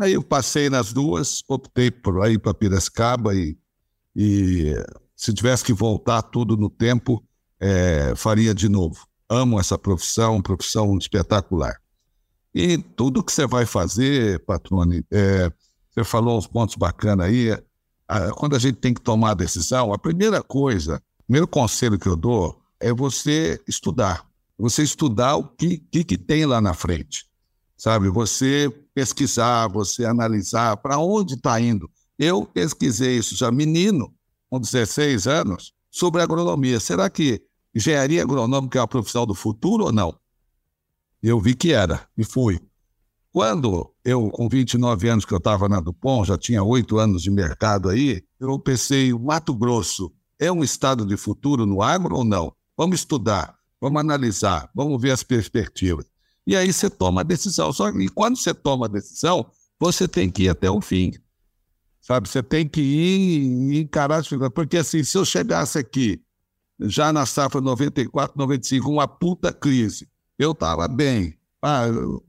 [0.00, 3.56] Aí eu passei nas duas, optei por ir para Piracicaba e,
[4.16, 4.74] e
[5.14, 7.22] se tivesse que voltar tudo no tempo,
[7.60, 9.06] é, faria de novo.
[9.28, 11.78] Amo essa profissão, profissão espetacular.
[12.54, 15.52] E tudo que você vai fazer, Patrone, é,
[15.90, 17.50] você falou uns pontos bacanas aí.
[18.08, 21.98] A, quando a gente tem que tomar a decisão, a primeira coisa, o primeiro conselho
[21.98, 24.26] que eu dou é você estudar.
[24.58, 27.29] Você estudar o que, que, que tem lá na frente.
[27.80, 28.10] Sabe?
[28.10, 31.90] Você pesquisar, você analisar para onde está indo.
[32.18, 34.12] Eu pesquisei isso já menino,
[34.50, 36.78] com 16 anos, sobre agronomia.
[36.78, 37.42] Será que
[37.74, 40.14] engenharia agronômica é uma profissão do futuro ou não?
[41.22, 42.60] Eu vi que era e fui.
[43.32, 47.30] Quando eu, com 29 anos que eu estava na Dupont, já tinha oito anos de
[47.30, 52.52] mercado aí, eu pensei, Mato Grosso é um estado de futuro no agro ou não?
[52.80, 56.06] vamos estudar, vamos analisar, vamos ver as perspectivas.
[56.46, 57.72] E aí você toma a decisão.
[57.72, 59.46] Só que quando você toma a decisão,
[59.78, 61.12] você tem que ir até o fim.
[62.00, 62.28] Sabe?
[62.28, 66.22] Você tem que ir e encarar as Porque assim, se eu chegasse aqui
[66.80, 71.36] já na safra 94, 95, uma puta crise, eu estava bem.
[71.62, 71.84] Ah,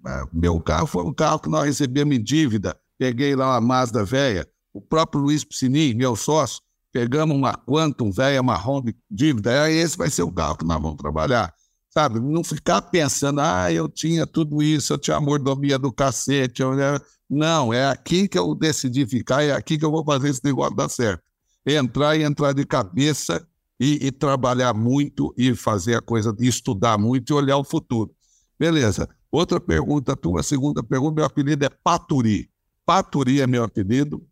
[0.05, 2.77] ah, meu carro foi um carro que nós recebemos em dívida.
[2.97, 4.47] Peguei lá uma Mazda velha.
[4.73, 9.63] O próprio Luiz Piscini, meu sócio, pegamos uma Quantum velha marrom de dívida.
[9.63, 11.53] Aí esse vai ser o carro que nós vamos trabalhar.
[11.93, 12.19] Sabe?
[12.21, 16.61] Não ficar pensando, ah, eu tinha tudo isso, eu tinha mordomia do cacete.
[16.61, 16.71] Eu...
[17.29, 20.75] Não, é aqui que eu decidi ficar, é aqui que eu vou fazer esse negócio
[20.75, 21.21] dar certo.
[21.65, 23.45] Entrar e entrar de cabeça
[23.79, 28.11] e, e trabalhar muito e fazer a coisa, estudar muito e olhar o futuro.
[28.57, 29.09] Beleza.
[29.31, 32.49] Outra pergunta tua, segunda pergunta, meu apelido é Paturi.
[32.85, 34.25] Paturi é meu apelido,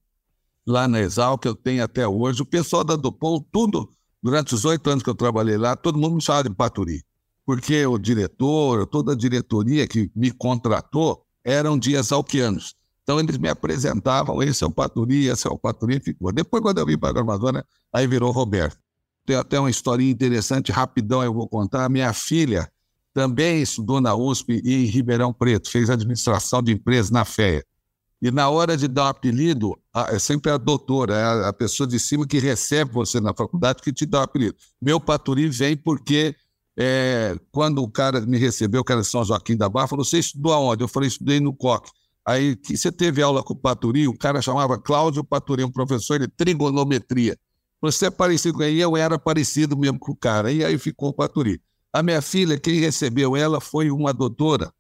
[0.68, 2.42] lá na Exal, que eu tenho até hoje.
[2.42, 3.90] O pessoal da Dupont, tudo,
[4.22, 7.04] durante os oito anos que eu trabalhei lá, todo mundo me chamava de Paturi.
[7.50, 12.76] Porque o diretor, toda a diretoria que me contratou eram de exalquianos.
[13.02, 16.32] Então eles me apresentavam, esse é o Paturi, esse é o Paturi, ficou.
[16.32, 18.78] Depois, quando eu vim para a Amazônia, aí virou Roberto.
[19.26, 21.90] Tem até uma historinha interessante, rapidão eu vou contar.
[21.90, 22.72] Minha filha,
[23.16, 27.66] também estudou na USP e em Ribeirão Preto, fez administração de empresas na FEA.
[28.22, 29.76] E na hora de dar o um apelido,
[30.10, 33.82] é sempre a doutora, é a, a, pessoa de cima que recebe você na faculdade
[33.82, 34.56] que te dá o um apelido.
[34.80, 36.36] Meu Paturi vem porque
[36.82, 40.54] é, quando o cara me recebeu, que era São Joaquim da Barra, falou: Você estudou
[40.54, 40.82] aonde?
[40.82, 41.92] Eu falei: Estudei no COC.
[42.26, 46.18] Aí que você teve aula com o Paturi, o cara chamava Cláudio Paturi, um professor
[46.20, 47.38] de trigonometria.
[47.82, 50.54] Você é parecido com ele, eu era parecido mesmo com o cara.
[50.54, 51.62] E aí ficou o Paturi.
[51.92, 54.72] A minha filha, quem recebeu ela foi uma doutora,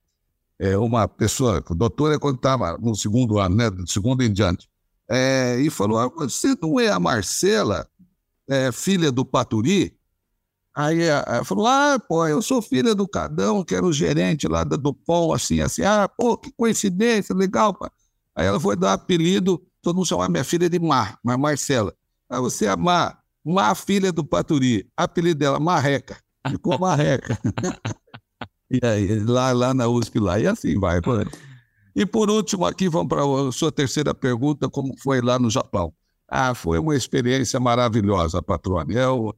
[0.57, 4.69] é, uma pessoa, doutora é quando estava no segundo ano, né, do segundo em diante,
[5.09, 7.85] é, e falou: ah, Você não é a Marcela,
[8.47, 9.98] é, filha do Paturi?
[10.79, 14.63] Aí ela falou: Ah, pô, eu sou filha do Cadão, que era o gerente lá
[14.63, 15.81] da Dupont, assim, assim.
[15.83, 17.91] Ah, pô, que coincidência, legal, pá.
[18.33, 21.93] Aí ela foi dar apelido, todo mundo chamava minha filha de Mar, mas Marcela.
[22.29, 24.89] Ah, você é Mar, Mar, filha do Paturi.
[24.95, 26.15] Apelido dela, Marreca.
[26.49, 27.37] Ficou marreca.
[28.71, 31.01] e aí, lá, lá na USP, lá, e assim vai.
[31.01, 31.11] Pô.
[31.93, 35.93] E por último, aqui vamos para a sua terceira pergunta: como foi lá no Japão?
[36.25, 38.99] Ah, foi uma experiência maravilhosa, patrônia.
[38.99, 39.35] Eu,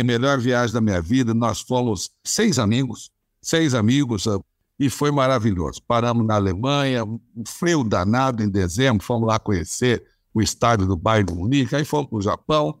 [0.00, 1.34] a melhor viagem da minha vida.
[1.34, 4.38] Nós fomos seis amigos, seis amigos, ah,
[4.78, 5.80] e foi maravilhoso.
[5.86, 10.04] Paramos na Alemanha, um frio danado em dezembro, fomos lá conhecer
[10.34, 12.78] o estádio do Bayern Munique, aí fomos para o Japão,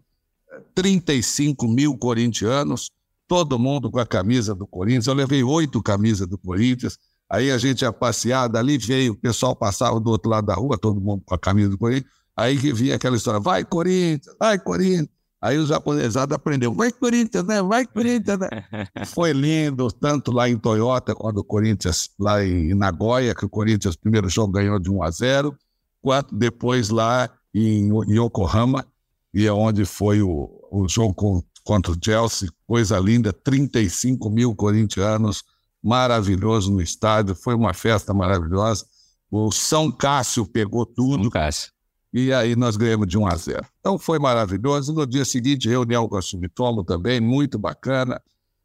[0.74, 2.90] 35 mil corintianos,
[3.28, 5.06] todo mundo com a camisa do Corinthians.
[5.06, 6.98] Eu levei oito camisas do Corinthians.
[7.30, 10.76] Aí a gente ia passear, dali veio, o pessoal passava do outro lado da rua,
[10.76, 12.12] todo mundo com a camisa do Corinthians.
[12.36, 15.08] Aí que vinha aquela história, vai Corinthians, vai Corinthians.
[15.42, 17.60] Aí o japonesado aprendeu, vai Corinthians, né?
[17.60, 18.48] Vai Corinthians, né?
[19.12, 23.96] Foi lindo, tanto lá em Toyota, quando o Corinthians, lá em Nagoya, que o Corinthians,
[23.96, 25.58] primeiro jogo ganhou de 1 a 0,
[26.00, 28.86] quanto depois lá em Yokohama,
[29.34, 35.42] e é onde foi o, o jogo contra o Chelsea, coisa linda, 35 mil corintianos,
[35.82, 38.86] maravilhoso no estádio, foi uma festa maravilhosa.
[39.28, 41.24] O São Cássio pegou tudo.
[41.24, 41.72] São Cássio.
[42.12, 43.66] E aí nós ganhamos de 1 a 0.
[43.80, 44.92] Então foi maravilhoso.
[44.92, 48.20] No dia seguinte, reunião com a Sumitomo também, muito bacana.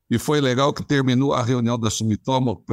[0.10, 2.64] E foi legal que terminou a reunião da Sumitomo.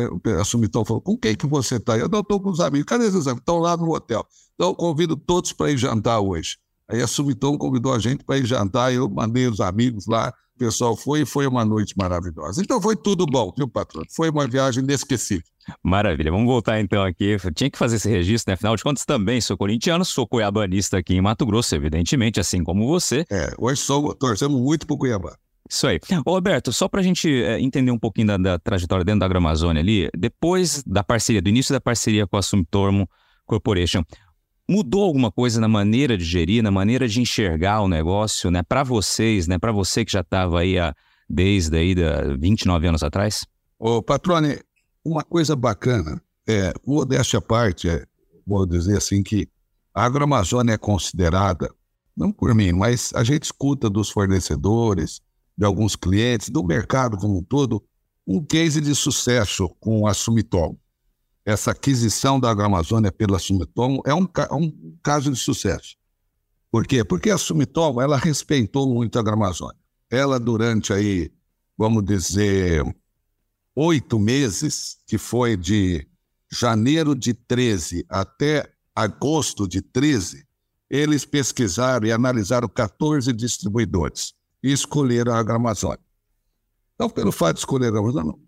[0.40, 1.96] A Sumitomo falou: com quem que você está?
[1.96, 2.86] Eu não estou com os amigos.
[2.86, 3.40] Cadê os amigos?
[3.40, 4.26] Estão lá no hotel.
[4.54, 6.56] Então eu convido todos para ir jantar hoje.
[6.88, 10.58] Aí a Sumitom convidou a gente para ir jantar, eu mandei os amigos lá, o
[10.58, 12.62] pessoal foi e foi uma noite maravilhosa.
[12.62, 14.04] Então foi tudo bom, viu, patrão?
[14.14, 15.44] Foi uma viagem inesquecível.
[15.82, 17.24] Maravilha, vamos voltar então aqui.
[17.42, 18.54] Eu tinha que fazer esse registro, né?
[18.54, 22.86] Afinal de contas, também sou corintiano, sou cuiabanista aqui em Mato Grosso, evidentemente, assim como
[22.86, 23.24] você.
[23.30, 25.36] É, hoje sou, torcemos muito pro Cuiabá.
[25.68, 25.98] Isso aí.
[26.26, 29.26] Ô, Roberto, só para a gente é, entender um pouquinho da, da, trajetória dentro da
[29.26, 33.08] Agramazônia ali, depois da parceria, do início da parceria com a Sumitomo
[33.46, 34.04] Corporation,
[34.68, 38.62] Mudou alguma coisa na maneira de gerir, na maneira de enxergar o negócio, né?
[38.62, 39.58] Para vocês, né?
[39.58, 40.94] Para você que já estava aí há,
[41.28, 43.46] desde aí da 29 anos atrás?
[43.78, 44.58] Ô, Patrone,
[45.04, 48.06] uma coisa bacana, é, modéstia à parte, é,
[48.46, 49.46] vou dizer assim que
[49.94, 51.70] a agroamazônia é considerada,
[52.16, 55.20] não por mim, mas a gente escuta dos fornecedores,
[55.56, 57.84] de alguns clientes, do mercado como um todo,
[58.26, 60.78] um case de sucesso com a Sumitomo
[61.44, 65.96] essa aquisição da Agroamazônia pela Sumitomo é um, é um caso de sucesso.
[66.70, 67.04] Por quê?
[67.04, 69.78] Porque a Sumitomo ela respeitou muito a Agroamazônia.
[70.10, 71.30] Ela, durante aí,
[71.76, 72.84] vamos dizer,
[73.74, 76.06] oito meses, que foi de
[76.50, 80.46] janeiro de 13 até agosto de 13,
[80.88, 86.03] eles pesquisaram e analisaram 14 distribuidores e escolheram a Agroamazônia.
[86.94, 87.92] Então, pelo fato de escolher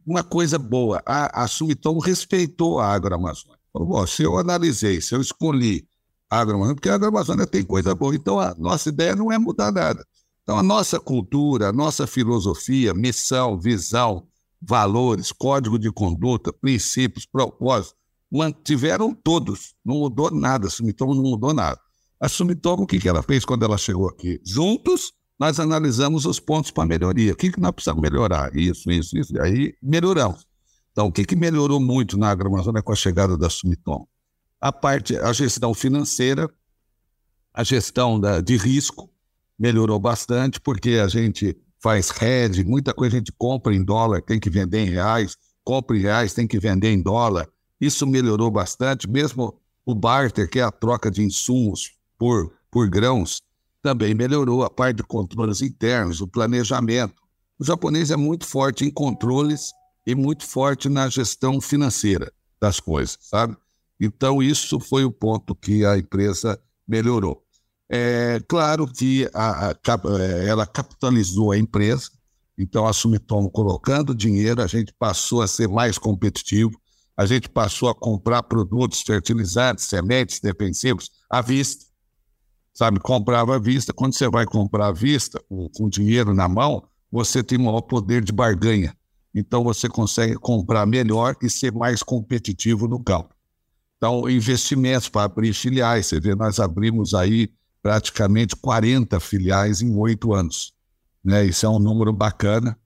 [0.07, 3.59] uma coisa boa, a, a Sumitomo respeitou a Agroamazônia.
[3.73, 5.87] Falou, se eu analisei, se eu escolhi
[6.31, 9.73] a Agroamazônia, porque a Agroamazônia tem coisa boa, então a nossa ideia não é mudar
[9.73, 10.07] nada.
[10.43, 14.29] Então, a nossa cultura, a nossa filosofia, missão, visão,
[14.63, 17.97] valores, código de conduta, princípios, propósitos,
[18.31, 19.75] mantiveram todos.
[19.85, 20.69] Não mudou nada.
[20.69, 21.81] A Sumitomo não mudou nada.
[22.21, 24.41] A Sumitomo, o que, que ela fez quando ela chegou aqui?
[24.45, 27.33] Juntos, nós analisamos os pontos para melhoria.
[27.33, 28.55] O que, que nós precisamos melhorar?
[28.57, 29.37] Isso, isso, isso.
[29.37, 30.47] E aí melhoramos.
[30.93, 34.09] Então, o que, que melhorou muito na Agroamazônia com a chegada da Sumitomo?
[34.59, 36.49] A parte, a gestão financeira,
[37.53, 39.11] a gestão da, de risco
[39.59, 44.41] melhorou bastante, porque a gente faz hedge, muita coisa a gente compra em dólar, tem
[44.41, 47.47] que vender em reais, compra em reais, tem que vender em dólar.
[47.79, 53.43] Isso melhorou bastante, mesmo o barter, que é a troca de insumos por, por grãos,
[53.87, 57.15] também melhorou a parte de controles internos, o planejamento.
[57.57, 59.71] O japonês é muito forte em controles
[60.05, 63.57] e muito forte na gestão financeira das coisas, sabe?
[64.01, 67.45] Então, isso foi o ponto que a empresa melhorou.
[67.89, 69.77] É claro que a, a,
[70.19, 72.11] é, ela capitalizou a empresa,
[72.59, 76.73] então a Sumitomo colocando dinheiro, a gente passou a ser mais competitivo,
[77.17, 81.87] a gente passou a comprar produtos fertilizantes, sementes defensivos à vista.
[82.77, 83.91] Sabe, comprava à vista.
[83.95, 85.43] Quando você vai comprar à vista,
[85.75, 88.95] com, dinheiro na mão, você tem maior poder de barganha.
[89.35, 93.35] Então você consegue comprar melhor e ser mais competitivo no campo.
[93.97, 96.05] Então, investimentos para abrir filiais.
[96.05, 97.49] Você vê, nós abrimos aí
[97.83, 100.75] praticamente 40 filiais em oito anos.
[101.25, 101.47] Né?
[101.47, 102.79] Isso é um número bacana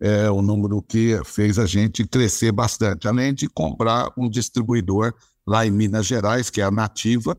[0.00, 5.14] é o número que fez a gente crescer bastante, além de comprar um distribuidor
[5.46, 7.36] lá em Minas Gerais, que é a Nativa,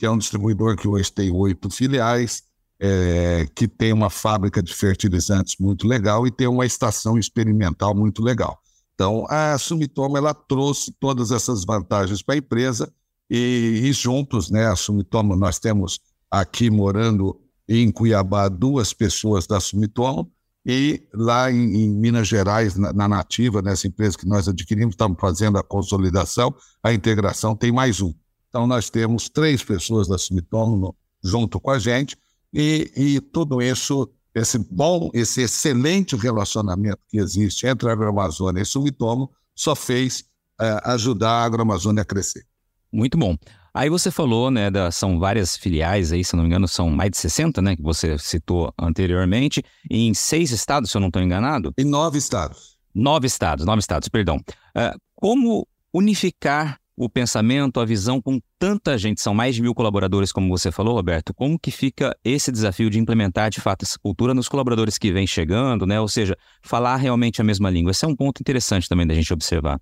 [0.00, 2.42] que é um distribuidor que hoje tem oito filiais,
[2.80, 8.22] é, que tem uma fábrica de fertilizantes muito legal e tem uma estação experimental muito
[8.22, 8.58] legal.
[8.94, 12.90] Então, a Sumitomo ela trouxe todas essas vantagens para a empresa
[13.28, 19.60] e, e, juntos, né, a Sumitomo, nós temos aqui morando em Cuiabá duas pessoas da
[19.60, 20.32] Sumitomo,
[20.64, 25.18] e lá em, em Minas Gerais, na, na, Nativa, nessa empresa que nós adquirimos, estamos
[25.20, 28.14] fazendo a consolidação, a integração, tem mais um.
[28.50, 32.16] Então, nós temos três pessoas da Sumitomo junto com a gente,
[32.52, 38.66] e, e tudo isso, esse bom, esse excelente relacionamento que existe entre a Agroamazônia e
[38.66, 40.24] Sumitomo, só fez
[40.60, 42.44] é, ajudar a Agroamazônia a crescer.
[42.92, 43.36] Muito bom.
[43.72, 47.12] Aí você falou, né, da, são várias filiais aí, se não me engano, são mais
[47.12, 51.72] de 60, né, que você citou anteriormente, em seis estados, se eu não estou enganado?
[51.78, 52.76] Em nove estados.
[52.92, 54.38] Nove estados, nove estados, perdão.
[54.76, 60.32] Uh, como unificar o pensamento, a visão com tanta gente, são mais de mil colaboradores,
[60.32, 64.34] como você falou, Roberto, como que fica esse desafio de implementar de fato essa cultura
[64.34, 65.98] nos colaboradores que vêm chegando, né?
[65.98, 67.92] Ou seja, falar realmente a mesma língua.
[67.92, 69.80] Esse é um ponto interessante também da gente observar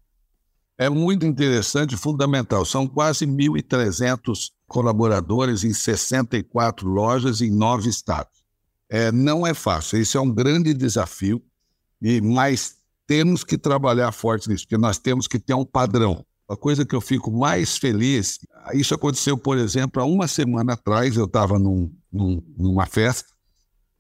[0.79, 2.65] é muito interessante e fundamental.
[2.65, 8.39] São quase 1.300 colaboradores em 64 lojas em nove estados.
[8.89, 11.43] É, não é fácil, isso é um grande desafio,
[12.01, 12.77] e mas
[13.07, 16.25] temos que trabalhar forte nisso, porque nós temos que ter um padrão.
[16.49, 18.39] A coisa que eu fico mais feliz,
[18.73, 23.29] isso aconteceu, por exemplo, há uma semana atrás, eu estava num, num, numa festa,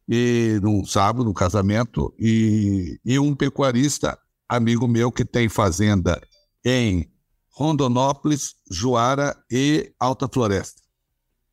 [0.09, 6.19] e num sábado, num casamento, e, e um pecuarista amigo meu que tem fazenda
[6.65, 7.07] em
[7.51, 10.81] Rondonópolis, Juara e Alta Floresta.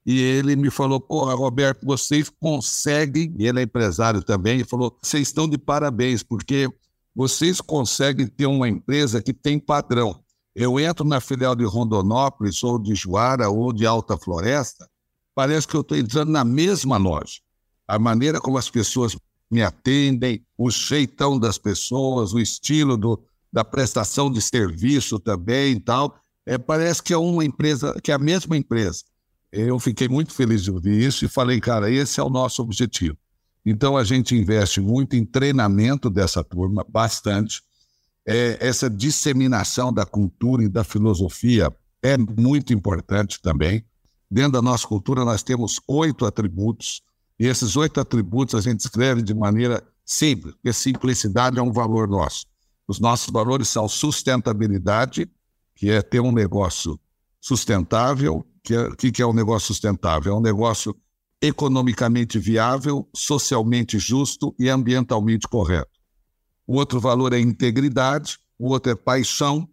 [0.05, 4.97] E ele me falou, porra, Roberto, vocês conseguem, e ele é empresário também, ele falou,
[5.01, 6.69] vocês estão de parabéns, porque
[7.13, 10.23] vocês conseguem ter uma empresa que tem padrão.
[10.55, 14.89] Eu entro na filial de Rondonópolis, ou de Juara, ou de Alta Floresta,
[15.35, 17.41] parece que eu estou entrando na mesma loja.
[17.85, 19.17] A maneira como as pessoas
[19.51, 25.79] me atendem, o jeitão das pessoas, o estilo do, da prestação de serviço também e
[25.79, 26.15] tal.
[26.45, 29.03] É, parece que é uma empresa, que é a mesma empresa.
[29.51, 33.17] Eu fiquei muito feliz de ouvir isso e falei, cara, esse é o nosso objetivo.
[33.65, 37.61] Então a gente investe muito em treinamento dessa turma, bastante.
[38.27, 41.71] É, essa disseminação da cultura e da filosofia
[42.01, 43.85] é muito importante também.
[44.29, 47.03] Dentro da nossa cultura, nós temos oito atributos,
[47.39, 52.07] e esses oito atributos a gente escreve de maneira simples, porque simplicidade é um valor
[52.07, 52.45] nosso.
[52.87, 55.29] Os nossos valores são sustentabilidade,
[55.75, 56.99] que é ter um negócio
[57.41, 58.37] sustentável.
[58.37, 60.33] O é, que, que é um negócio sustentável?
[60.33, 60.95] É um negócio
[61.41, 65.94] economicamente viável, socialmente justo e ambientalmente correto.
[66.67, 69.67] O outro valor é integridade, o outro é paixão,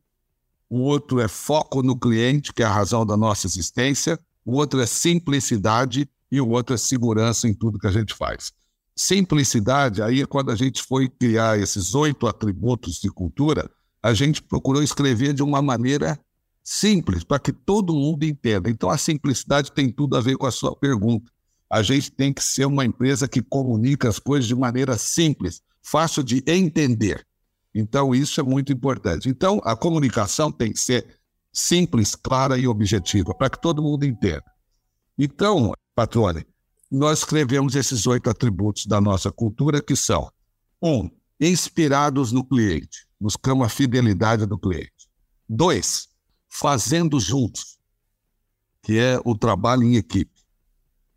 [0.69, 4.81] o outro é foco no cliente, que é a razão da nossa existência, o outro
[4.81, 8.53] é simplicidade e o outro é segurança em tudo que a gente faz.
[8.97, 13.71] Simplicidade, aí é quando a gente foi criar esses oito atributos de cultura,
[14.03, 16.19] a gente procurou escrever de uma maneira
[16.63, 18.71] simples, para que todo mundo entenda.
[18.71, 21.31] Então, a simplicidade tem tudo a ver com a sua pergunta.
[21.69, 26.23] A gente tem que ser uma empresa que comunica as coisas de maneira simples, fácil
[26.23, 27.27] de entender.
[27.75, 29.29] Então, isso é muito importante.
[29.29, 31.19] Então, a comunicação tem que ser
[31.53, 34.45] simples, clara e objetiva, para que todo mundo entenda.
[35.19, 36.47] Então, patrone,
[36.91, 40.31] nós escrevemos esses oito atributos da nossa cultura, que são:
[40.83, 41.11] um,
[41.41, 45.09] inspirados no cliente, buscamos a fidelidade do cliente.
[45.49, 46.09] Dois,
[46.49, 47.79] fazendo juntos,
[48.83, 50.43] que é o trabalho em equipe.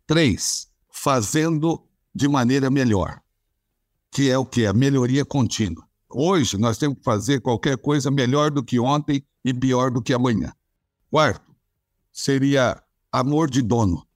[0.06, 3.20] Três, fazendo de maneira melhor,
[4.16, 4.64] que é o que?
[4.64, 5.86] A melhoria contínua.
[6.08, 10.14] Hoje nós temos que fazer qualquer coisa melhor do que ontem e pior do que
[10.14, 10.54] amanhã.
[11.10, 11.54] Quarto,
[12.10, 14.06] seria amor de dono.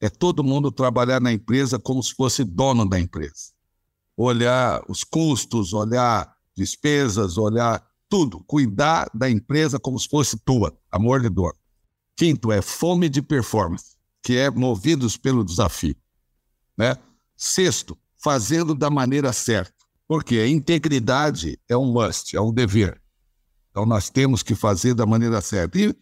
[0.00, 3.50] É todo mundo trabalhar na empresa como se fosse dono da empresa.
[4.16, 11.20] Olhar os custos, olhar despesas, olhar tudo, cuidar da empresa como se fosse tua, amor
[11.20, 11.56] de dor.
[12.14, 15.96] Quinto é fome de performance, que é movidos pelo desafio.
[16.78, 16.94] Né?
[17.36, 19.74] Sexto, fazendo da maneira certa,
[20.06, 23.00] porque a integridade é um must, é um dever.
[23.70, 25.78] Então nós temos que fazer da maneira certa.
[25.78, 25.94] E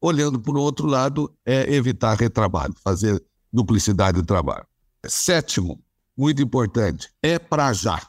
[0.00, 3.22] olhando para o outro lado, é evitar retrabalho, fazer
[3.52, 4.66] duplicidade de trabalho.
[5.04, 5.82] Sétimo,
[6.16, 8.00] muito importante, é para já.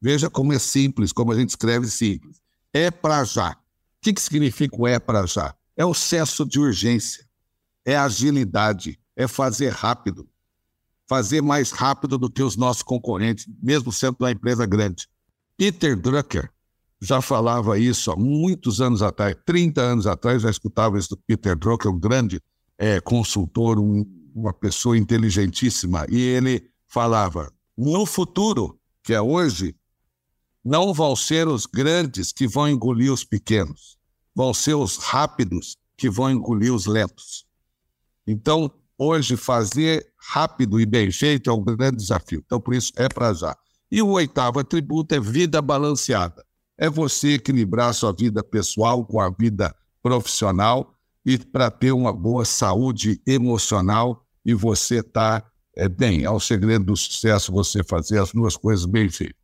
[0.00, 2.44] Veja como é simples, como a gente escreve simples
[2.74, 3.52] é para já.
[3.52, 3.56] O
[4.02, 5.54] que, que significa o é para já?
[5.76, 7.24] É o senso de urgência,
[7.84, 10.28] é agilidade, é fazer rápido.
[11.08, 15.06] Fazer mais rápido do que os nossos concorrentes, mesmo sendo uma empresa grande.
[15.56, 16.50] Peter Drucker
[17.00, 21.54] já falava isso há muitos anos atrás, 30 anos atrás, já escutava isso do Peter
[21.56, 22.40] Drucker, um grande
[22.78, 29.76] é, consultor, um, uma pessoa inteligentíssima, e ele falava: no futuro, que é hoje,
[30.64, 33.98] não vão ser os grandes que vão engolir os pequenos,
[34.34, 37.44] vão ser os rápidos que vão engolir os lentos.
[38.26, 42.42] Então, hoje, fazer rápido e bem feito é um grande desafio.
[42.44, 43.56] Então, por isso, é para já.
[43.90, 46.44] E o oitavo atributo é vida balanceada.
[46.76, 52.44] É você equilibrar sua vida pessoal com a vida profissional e para ter uma boa
[52.44, 56.24] saúde emocional e você estar tá, é, bem.
[56.24, 59.40] É o segredo do sucesso você fazer as duas coisas bem feitas.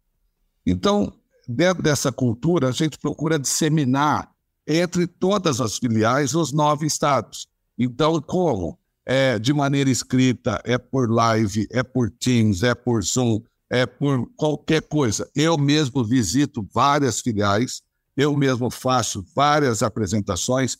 [0.66, 1.12] Então,
[1.48, 4.30] dentro dessa cultura, a gente procura disseminar
[4.66, 7.48] entre todas as filiais os nove estados.
[7.78, 8.79] Então, como?
[9.06, 14.30] É de maneira escrita, é por live, é por Teams, é por Zoom, é por
[14.36, 15.28] qualquer coisa.
[15.34, 17.82] Eu mesmo visito várias filiais,
[18.16, 20.76] eu mesmo faço várias apresentações.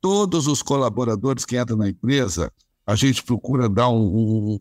[0.00, 2.50] Todos os colaboradores que entram na empresa,
[2.86, 4.58] a gente procura dar um,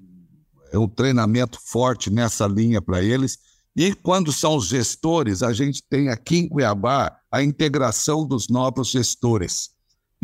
[0.74, 3.38] um, um treinamento forte nessa linha para eles
[3.76, 8.90] e quando são os gestores, a gente tem aqui em Cuiabá a integração dos novos
[8.90, 9.72] gestores.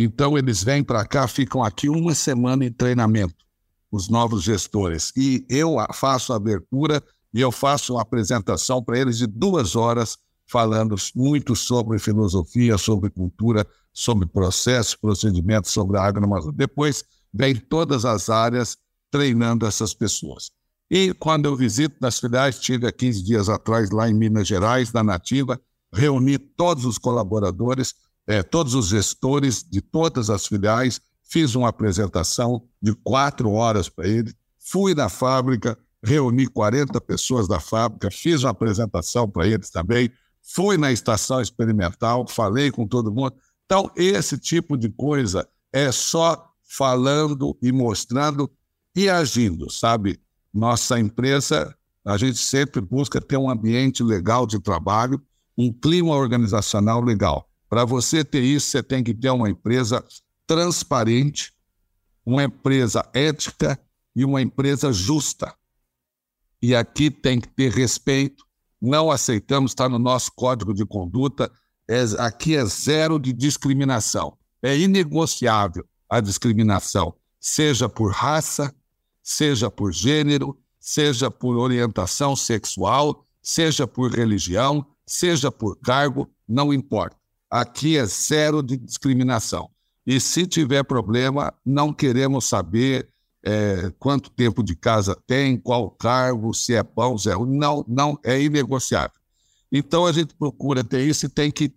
[0.02, 3.36] Então, eles vêm para cá, ficam aqui uma semana em treinamento,
[3.91, 5.12] os novos gestores.
[5.14, 10.18] E eu faço a abertura e eu faço uma apresentação para eles de duas horas,
[10.47, 16.50] falando muito sobre filosofia, sobre cultura, sobre processos, procedimentos, sobre a agronomia.
[16.54, 18.78] Depois, vem todas as áreas
[19.12, 20.50] treinando essas pessoas.
[20.89, 24.93] E quando eu visito nas filiais, estive há 15 dias atrás lá em Minas Gerais,
[24.93, 25.60] na Nativa,
[25.91, 27.93] reuni todos os colaboradores,
[28.30, 34.08] eh, todos os gestores de todas as filiais, fiz uma apresentação de quatro horas para
[34.08, 40.12] eles, fui na fábrica, reuni 40 pessoas da fábrica, fiz uma apresentação para eles também,
[40.44, 43.34] fui na estação experimental, falei com todo mundo.
[43.66, 48.48] Então, esse tipo de coisa é só falando e mostrando
[48.96, 50.20] e agindo, sabe?
[50.54, 51.76] Nossa empresa,
[52.06, 55.20] a gente sempre busca ter um ambiente legal de trabalho,
[55.58, 57.49] um clima organizacional legal.
[57.70, 60.04] Para você ter isso, você tem que ter uma empresa
[60.48, 61.54] transparente,
[62.26, 63.80] uma empresa ética
[64.16, 65.54] e uma empresa justa.
[66.62, 68.44] E aqui tem que ter respeito.
[68.82, 71.52] Não aceitamos, está no nosso código de conduta.
[71.88, 74.38] É, aqui é zero de discriminação.
[74.62, 78.74] É inegociável a discriminação, seja por raça,
[79.22, 87.19] seja por gênero, seja por orientação sexual, seja por religião, seja por cargo, não importa.
[87.50, 89.70] Aqui é zero de discriminação.
[90.06, 93.10] E se tiver problema, não queremos saber
[93.43, 97.34] é, quanto tempo de casa tem, qual cargo, se é bom, se é.
[97.38, 99.18] Não, não, é inegociável.
[99.72, 101.74] Então a gente procura ter isso e tem que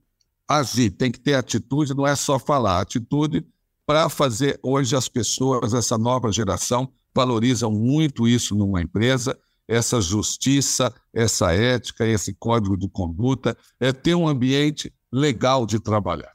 [0.48, 3.46] agir, tem que ter atitude, não é só falar, atitude
[3.86, 9.38] para fazer hoje as pessoas, essa nova geração, valorizam muito isso numa empresa
[9.72, 16.32] essa justiça, essa ética, esse código de conduta, é ter um ambiente legal de trabalhar.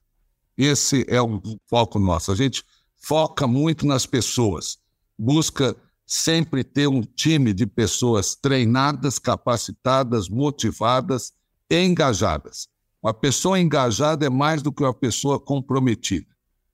[0.58, 2.32] Esse é o foco nosso.
[2.32, 2.64] A gente
[2.98, 4.78] foca muito nas pessoas,
[5.18, 5.76] busca
[6.06, 11.34] sempre ter um time de pessoas treinadas, capacitadas, motivadas,
[11.70, 12.68] engajadas.
[13.04, 16.28] Uma pessoa engajada é mais do que uma pessoa comprometida.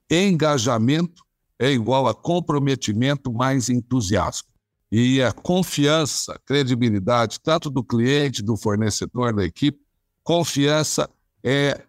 [0.10, 1.24] Engajamento
[1.60, 4.47] é igual a comprometimento mais entusiasmo.
[4.91, 9.80] E a confiança, credibilidade, tanto do cliente, do fornecedor, da equipe,
[10.24, 11.10] confiança
[11.43, 11.84] é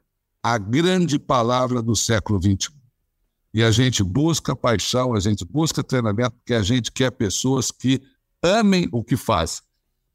[0.45, 2.71] a grande palavra do século XXI.
[3.55, 8.03] E a gente busca paixão, a gente busca treinamento, porque a gente quer pessoas que
[8.43, 9.63] amem o que fazem.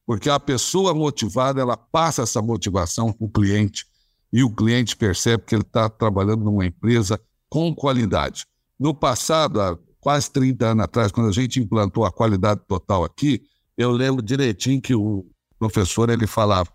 [0.06, 3.88] Porque a pessoa motivada, ela passa essa motivação para o cliente
[4.32, 7.20] e o cliente percebe que ele está trabalhando numa empresa
[7.50, 8.46] com qualidade.
[8.80, 13.42] No passado, há quase 30 anos atrás, quando a gente implantou a qualidade total aqui,
[13.76, 15.26] eu lembro direitinho que o
[15.58, 16.70] professor ele falava: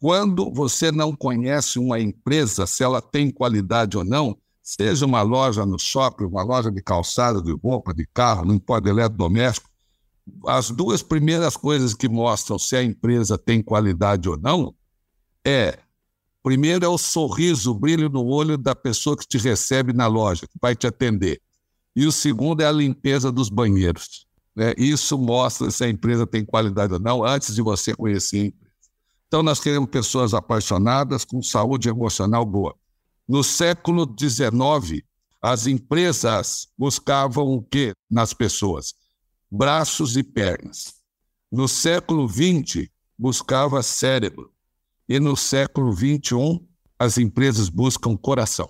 [0.00, 5.66] quando você não conhece uma empresa, se ela tem qualidade ou não, seja uma loja
[5.66, 9.68] no shopping, uma loja de calçado, de roupa, de carro, não importa, eletrodoméstico,
[10.46, 14.74] as duas primeiras coisas que mostram se a empresa tem qualidade ou não
[15.44, 15.78] é,
[16.42, 20.46] primeiro é o sorriso, o brilho no olho da pessoa que te recebe na loja,
[20.46, 21.40] que vai te atender.
[21.94, 24.26] E o segundo é a limpeza dos banheiros.
[24.54, 24.74] Né?
[24.76, 28.69] Isso mostra se a empresa tem qualidade ou não antes de você conhecer a empresa.
[29.30, 32.74] Então, nós queremos pessoas apaixonadas, com saúde emocional boa.
[33.28, 35.04] No século XIX,
[35.40, 38.92] as empresas buscavam o quê nas pessoas?
[39.48, 40.94] Braços e pernas.
[41.48, 44.50] No século XX, buscava cérebro.
[45.08, 46.60] E no século XXI,
[46.98, 48.68] as empresas buscam coração.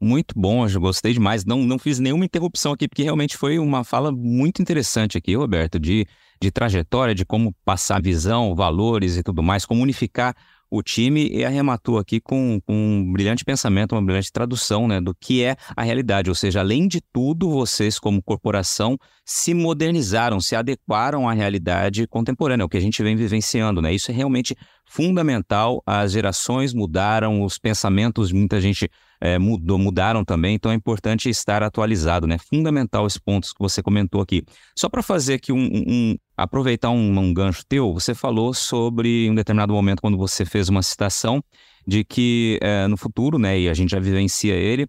[0.00, 1.44] Muito bom, eu gostei demais.
[1.44, 5.80] Não, não fiz nenhuma interrupção aqui, porque realmente foi uma fala muito interessante aqui, Roberto,
[5.80, 6.06] de,
[6.40, 10.34] de trajetória, de como passar visão, valores e tudo mais, como unificar
[10.70, 15.14] o time e arrematou aqui com, com, um brilhante pensamento, uma brilhante tradução né, do
[15.14, 16.28] que é a realidade.
[16.28, 22.66] Ou seja, além de tudo, vocês, como corporação, se modernizaram, se adequaram à realidade contemporânea,
[22.66, 23.80] o que a gente vem vivenciando.
[23.80, 23.94] Né?
[23.94, 25.82] Isso é realmente fundamental.
[25.86, 31.62] As gerações mudaram, os pensamentos muita gente é, mudou, mudaram também, então é importante estar
[31.62, 32.36] atualizado, né?
[32.38, 34.44] Fundamental esses pontos que você comentou aqui.
[34.76, 39.34] Só para fazer aqui um, um aproveitar um, um, gancho teu, você falou sobre um
[39.34, 41.42] determinado momento quando você fez uma citação
[41.86, 44.86] de que é, no futuro, né, e a gente já vivencia ele,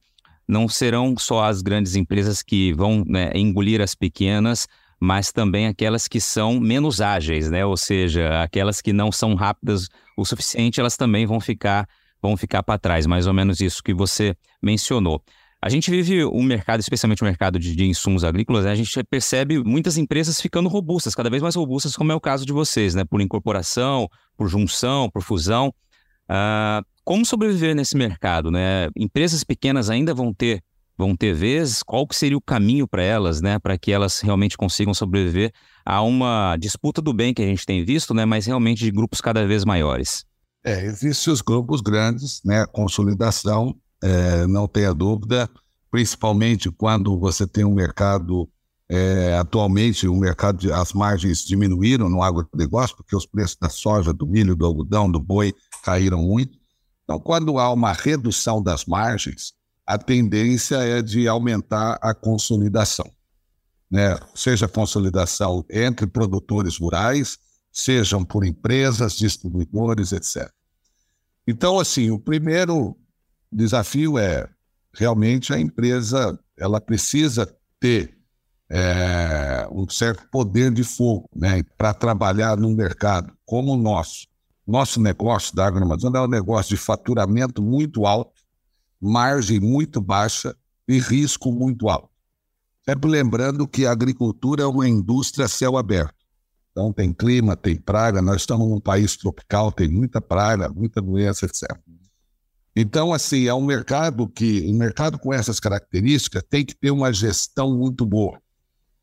[0.47, 4.67] não serão só as grandes empresas que vão né, engolir as pequenas,
[4.99, 7.63] mas também aquelas que são menos ágeis, né?
[7.65, 11.87] Ou seja, aquelas que não são rápidas o suficiente, elas também vão ficar
[12.21, 15.23] vão ficar para trás, mais ou menos isso que você mencionou.
[15.61, 18.71] A gente vive um mercado, especialmente o mercado de, de, insumos agrícolas, né?
[18.71, 22.45] a gente percebe muitas empresas ficando robustas, cada vez mais robustas, como é o caso
[22.45, 23.03] de vocês, né?
[23.03, 24.07] Por incorporação,
[24.37, 25.73] por junção, por fusão.
[26.29, 28.89] Uh, como sobreviver nesse mercado, né?
[28.95, 30.61] Empresas pequenas ainda vão ter
[30.97, 34.57] vão ter vezes, qual que seria o caminho para elas, né, para que elas realmente
[34.57, 35.53] consigam sobreviver
[35.85, 39.21] a uma disputa do bem que a gente tem visto, né, mas realmente de grupos
[39.21, 40.25] cada vez maiores?
[40.63, 42.65] É, existem os grupos grandes, né?
[42.65, 45.49] Consolidação, é, não tenha dúvida,
[45.89, 48.49] principalmente quando você tem um mercado.
[48.89, 54.13] É, atualmente, o mercado, de, as margens diminuíram no agronegócio, porque os preços da soja,
[54.13, 55.53] do milho, do algodão, do boi
[55.83, 56.57] caíram muito.
[57.03, 59.53] Então, quando há uma redução das margens,
[59.85, 63.09] a tendência é de aumentar a consolidação.
[63.89, 64.17] Né?
[64.35, 67.37] Seja consolidação entre produtores rurais,
[67.77, 70.49] sejam por empresas, distribuidores, etc.
[71.45, 72.97] Então, assim, o primeiro
[73.51, 74.49] desafio é
[74.91, 77.47] realmente a empresa ela precisa
[77.79, 78.17] ter
[78.67, 84.25] é, um certo poder de fogo né, para trabalhar num mercado como o nosso.
[84.65, 88.41] Nosso negócio da Agroamazônia é um negócio de faturamento muito alto,
[88.99, 90.55] margem muito baixa
[90.87, 92.09] e risco muito alto.
[92.83, 96.16] Sempre lembrando que a agricultura é uma indústria a céu aberto.
[96.77, 98.21] Então, tem clima, tem praga.
[98.21, 101.75] Nós estamos num país tropical, tem muita praga, muita doença, etc.
[102.75, 107.11] Então, assim, é um mercado que, um mercado com essas características, tem que ter uma
[107.11, 108.39] gestão muito boa.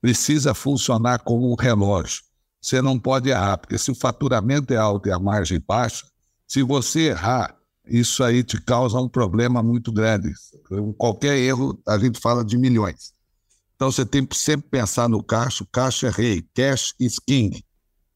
[0.00, 2.22] Precisa funcionar como um relógio.
[2.60, 6.06] Você não pode errar, porque se o faturamento é alto e a margem baixa,
[6.46, 10.32] se você errar, isso aí te causa um problema muito grande.
[10.96, 13.13] Qualquer erro, a gente fala de milhões.
[13.84, 17.62] Então você tem que sempre pensar no caixa, o caixa é rei, cash is king.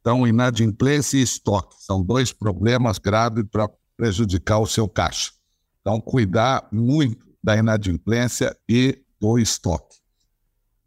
[0.01, 5.31] Então, inadimplência e estoque são dois problemas graves para prejudicar o seu caixa.
[5.83, 9.99] Então, cuidar muito da inadimplência e do estoque.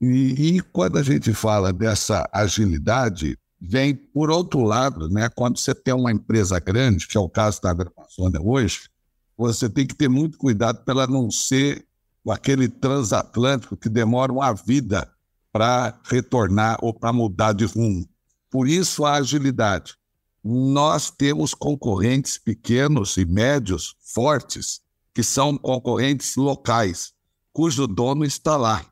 [0.01, 5.29] E, e quando a gente fala dessa agilidade, vem por outro lado, né?
[5.29, 8.89] Quando você tem uma empresa grande, que é o caso da Amazônia hoje,
[9.37, 11.85] você tem que ter muito cuidado para ela não ser
[12.29, 15.09] aquele transatlântico que demora uma vida
[15.51, 18.07] para retornar ou para mudar de rumo.
[18.49, 19.95] Por isso a agilidade.
[20.43, 24.81] Nós temos concorrentes pequenos e médios fortes,
[25.13, 27.13] que são concorrentes locais,
[27.53, 28.85] cujo dono está lá.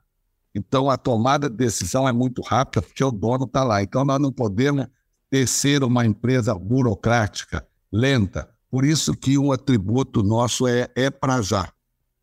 [0.53, 3.81] Então a tomada de decisão é muito rápida, porque o dono está lá.
[3.81, 4.87] Então nós não podemos
[5.29, 8.49] ter ser uma empresa burocrática, lenta.
[8.69, 11.71] Por isso que um atributo nosso é, é para já.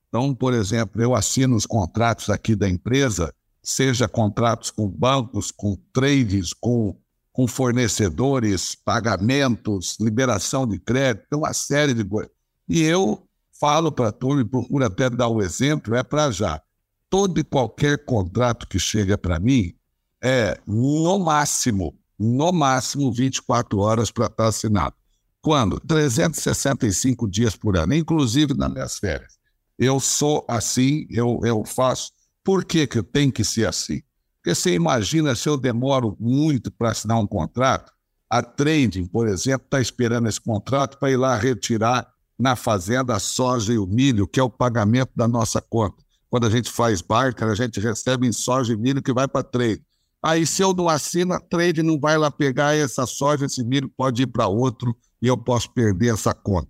[0.09, 3.33] Então, por exemplo, eu assino os contratos aqui da empresa,
[3.63, 6.97] seja contratos com bancos, com trades, com,
[7.33, 12.33] com fornecedores, pagamentos, liberação de crédito, uma série de coisas.
[12.69, 13.27] E eu
[13.59, 16.61] falo para a turma, e procuro até dar o um exemplo, é para já.
[17.09, 19.75] Todo e qualquer contrato que chega para mim
[20.23, 24.95] é, no máximo, no máximo 24 horas para estar assinado.
[25.41, 25.79] Quando?
[25.81, 29.36] 365 dias por ano, inclusive nas minhas férias.
[29.79, 32.13] Eu sou assim, eu, eu faço.
[32.43, 34.01] Por que, que eu tenho que ser assim?
[34.37, 37.93] Porque você imagina se eu demoro muito para assinar um contrato,
[38.31, 42.09] a trading, por exemplo, está esperando esse contrato para ir lá retirar
[42.39, 46.05] na fazenda a soja e o milho, que é o pagamento da nossa conta.
[46.29, 49.43] Quando a gente faz barca, a gente recebe em soja e milho que vai para
[49.43, 49.83] trade.
[50.23, 53.89] Aí, se eu não assino, a trade não vai lá pegar essa soja, esse milho
[53.97, 56.69] pode ir para outro e eu posso perder essa conta.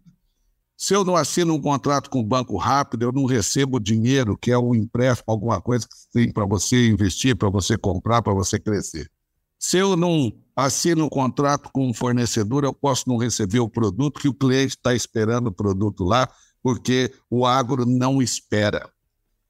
[0.77, 4.51] Se eu não assino um contrato com o banco rápido, eu não recebo dinheiro, que
[4.51, 8.61] é um empréstimo, alguma coisa que tem para você investir, para você comprar, para você
[8.61, 9.11] crescer.
[9.59, 14.21] Se eu não assino um contrato com um fornecedor, eu posso não receber o produto
[14.21, 16.29] que o cliente está esperando o produto lá,
[16.63, 18.91] porque o agro não espera.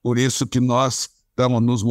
[0.01, 1.83] Por isso que nós estamos nos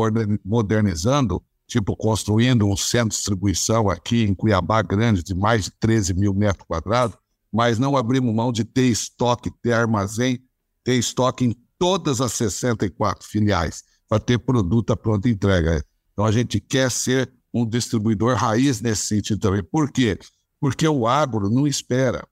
[0.45, 6.13] modernizando, tipo construindo um centro de distribuição aqui em Cuiabá grande de mais de 13
[6.13, 7.17] mil metros quadrados,
[7.55, 10.43] mas não abrimos mão de ter estoque, ter armazém,
[10.83, 15.81] ter estoque em todas as 64 filiais para ter produto à pronta entrega.
[16.11, 19.63] Então a gente quer ser um distribuidor raiz nesse sentido também.
[19.63, 20.19] Por quê?
[20.59, 22.27] Porque o agro não espera.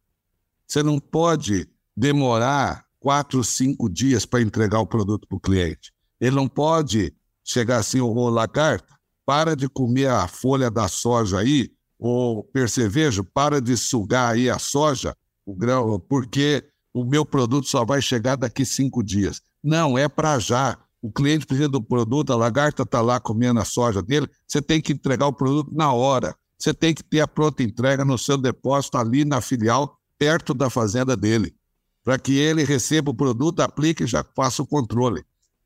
[0.68, 5.94] Você não pode demorar quatro, cinco dias para entregar o produto para o cliente.
[6.20, 7.16] Ele não pode
[7.46, 8.94] chegar assim, ô lagarta,
[9.26, 11.72] para de comer a folha da soja aí,
[12.06, 16.62] ou percevejo, para de sugar aí a soja, o grão, porque
[16.94, 19.42] o meu produto só vai chegar daqui cinco dias.
[19.64, 20.78] Não, é para já.
[21.02, 24.82] O cliente precisa do produto, a lagarta está lá comendo a soja dele, você tem
[24.82, 26.36] que entregar o produto na hora.
[26.60, 30.70] Você tem que ter a pronta entrega no seu depósito ali na filial, perto da
[30.70, 31.56] fazenda dele,
[32.04, 35.24] para que ele receba o produto, aplique e já faça o controle,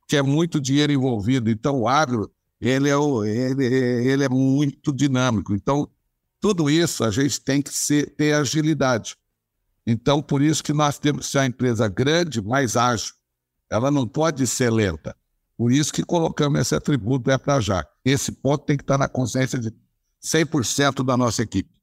[0.07, 1.49] que é muito dinheiro envolvido.
[1.49, 2.31] Então, o agro
[2.61, 5.55] ele é, o, ele, ele é muito dinâmico.
[5.55, 5.89] Então,
[6.39, 9.15] tudo isso a gente tem que ser, ter agilidade.
[9.85, 13.13] Então, por isso que nós temos que ser uma empresa grande, mais ágil.
[13.69, 15.15] Ela não pode ser lenta.
[15.57, 17.85] Por isso que colocamos esse atributo é para já.
[18.03, 19.73] Esse ponto tem que estar na consciência de
[20.23, 21.77] 100% da nossa equipe.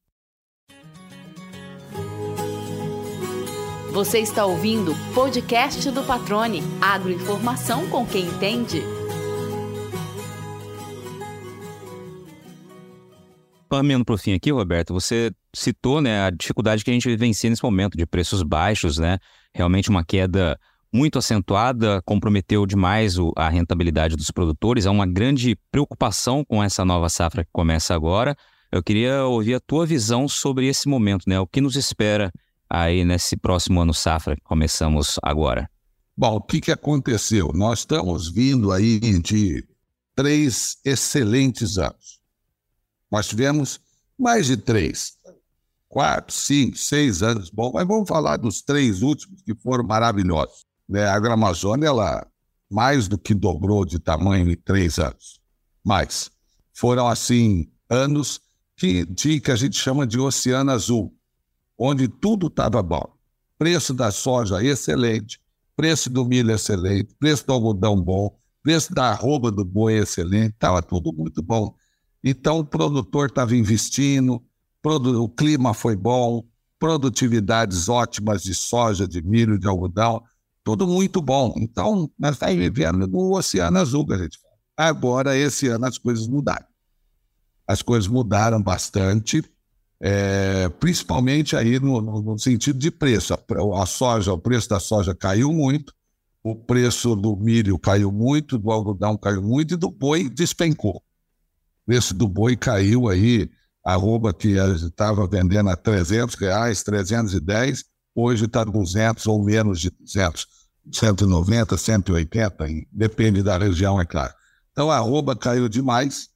[3.91, 6.61] Você está ouvindo o podcast do Patrone.
[6.81, 8.94] Agroinformação com quem entende.
[13.77, 17.49] Caminhando para o fim aqui, Roberto, você citou né, a dificuldade que a gente vivencia
[17.49, 19.19] nesse momento de preços baixos, né?
[19.53, 20.57] Realmente uma queda
[20.93, 24.85] muito acentuada, comprometeu demais o, a rentabilidade dos produtores.
[24.85, 28.35] Há uma grande preocupação com essa nova safra que começa agora.
[28.71, 31.37] Eu queria ouvir a tua visão sobre esse momento, né?
[31.39, 32.31] O que nos espera
[32.69, 35.69] aí nesse próximo ano safra que começamos agora?
[36.17, 37.51] Bom, o que, que aconteceu?
[37.53, 39.65] Nós estamos vindo aí de
[40.15, 42.24] três excelentes anos.
[43.11, 43.79] Nós tivemos
[44.17, 45.13] mais de três,
[45.87, 47.49] quatro, cinco, seis anos.
[47.49, 50.65] Bom, mas vamos falar dos três últimos que foram maravilhosos.
[50.87, 51.05] Né?
[51.05, 52.27] A Gramazônia, ela
[52.69, 55.39] mais do que dobrou de tamanho em três anos.
[55.83, 56.31] Mas
[56.73, 58.41] foram, assim, anos
[58.75, 61.15] que, de, que a gente chama de Oceano Azul,
[61.77, 63.05] onde tudo estava bom.
[63.57, 65.39] Preço da soja excelente,
[65.75, 70.81] preço do milho excelente, preço do algodão bom, preço da arroba do boi excelente, estava
[70.81, 71.73] tudo muito bom.
[72.27, 74.43] Então, o produtor estava investindo,
[74.83, 76.43] o clima foi bom,
[76.79, 80.23] produtividades ótimas de soja, de milho, de algodão,
[80.63, 81.53] tudo muito bom.
[81.55, 84.55] Então, nós estamos vivendo no Oceano Azul, que a gente fala.
[84.75, 86.65] Agora, esse ano, as coisas mudaram.
[87.67, 89.43] As coisas mudaram bastante,
[90.01, 93.35] é, principalmente aí no, no, no, sentido de preço.
[93.35, 93.39] A,
[93.83, 95.93] a soja, o preço da soja caiu muito,
[96.43, 101.04] o preço do milho caiu muito, do algodão caiu muito e do boi despencou
[101.85, 103.49] preço do boi caiu aí
[103.85, 107.83] arroba que estava vendendo a 300 reais, 310,
[108.15, 110.47] hoje está 200 ou menos de 200,
[110.91, 114.33] 190, 180, depende da região, é claro.
[114.71, 116.29] Então a arroba caiu demais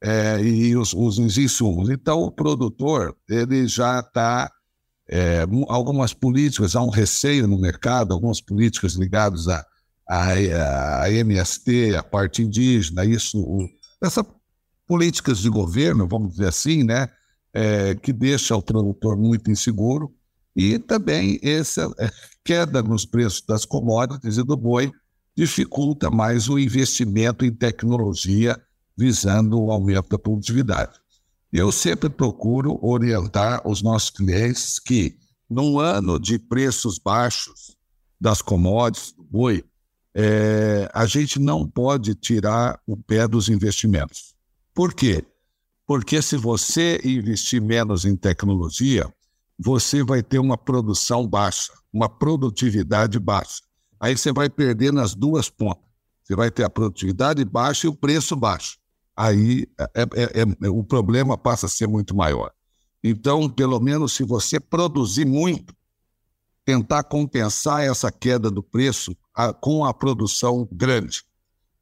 [0.00, 1.90] é, e os, os, insumos.
[1.90, 4.48] Então o produtor ele já está
[5.10, 9.66] é, algumas políticas, há um receio no mercado, algumas políticas ligadas a,
[10.08, 13.68] a, a MST, a parte indígena, isso, o,
[14.00, 14.24] essas
[14.88, 17.08] políticas de governo, vamos dizer assim, né,
[17.52, 20.12] é, que deixa o produtor muito inseguro,
[20.56, 22.10] e também essa é,
[22.42, 24.90] queda nos preços das commodities e do boi
[25.36, 28.60] dificulta mais o investimento em tecnologia
[28.96, 30.98] visando o aumento da produtividade.
[31.52, 35.16] Eu sempre procuro orientar os nossos clientes que,
[35.48, 37.76] num ano de preços baixos
[38.20, 39.64] das commodities, do boi,
[40.14, 44.34] é, a gente não pode tirar o pé dos investimentos.
[44.78, 45.24] Por quê?
[45.84, 49.12] Porque se você investir menos em tecnologia,
[49.58, 53.62] você vai ter uma produção baixa, uma produtividade baixa.
[53.98, 55.82] Aí você vai perder nas duas pontas.
[56.22, 58.78] Você vai ter a produtividade baixa e o preço baixo
[59.18, 59.66] aí
[59.96, 62.52] é, é, é, o problema passa a ser muito maior.
[63.02, 65.74] Então, pelo menos se você produzir muito,
[66.64, 71.24] tentar compensar essa queda do preço a, com a produção grande.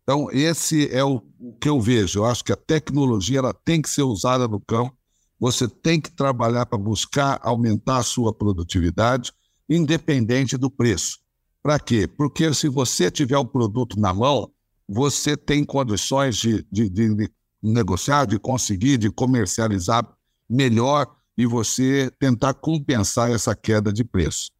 [0.06, 2.20] Então, esse é o, o, que eu vejo.
[2.20, 4.96] Eu acho que a tecnologia ela tem que ser usada no campo.
[5.40, 9.32] Você tem que trabalhar para buscar aumentar a sua produtividade,
[9.68, 11.18] independente do preço.
[11.60, 12.06] Para quê?
[12.06, 14.48] Porque se você tiver o produto na mão,
[14.88, 17.28] você tem condições de, de, de,
[17.60, 20.08] negociar, de conseguir, de comercializar
[20.48, 24.52] melhor e você tentar compensar essa queda de preço.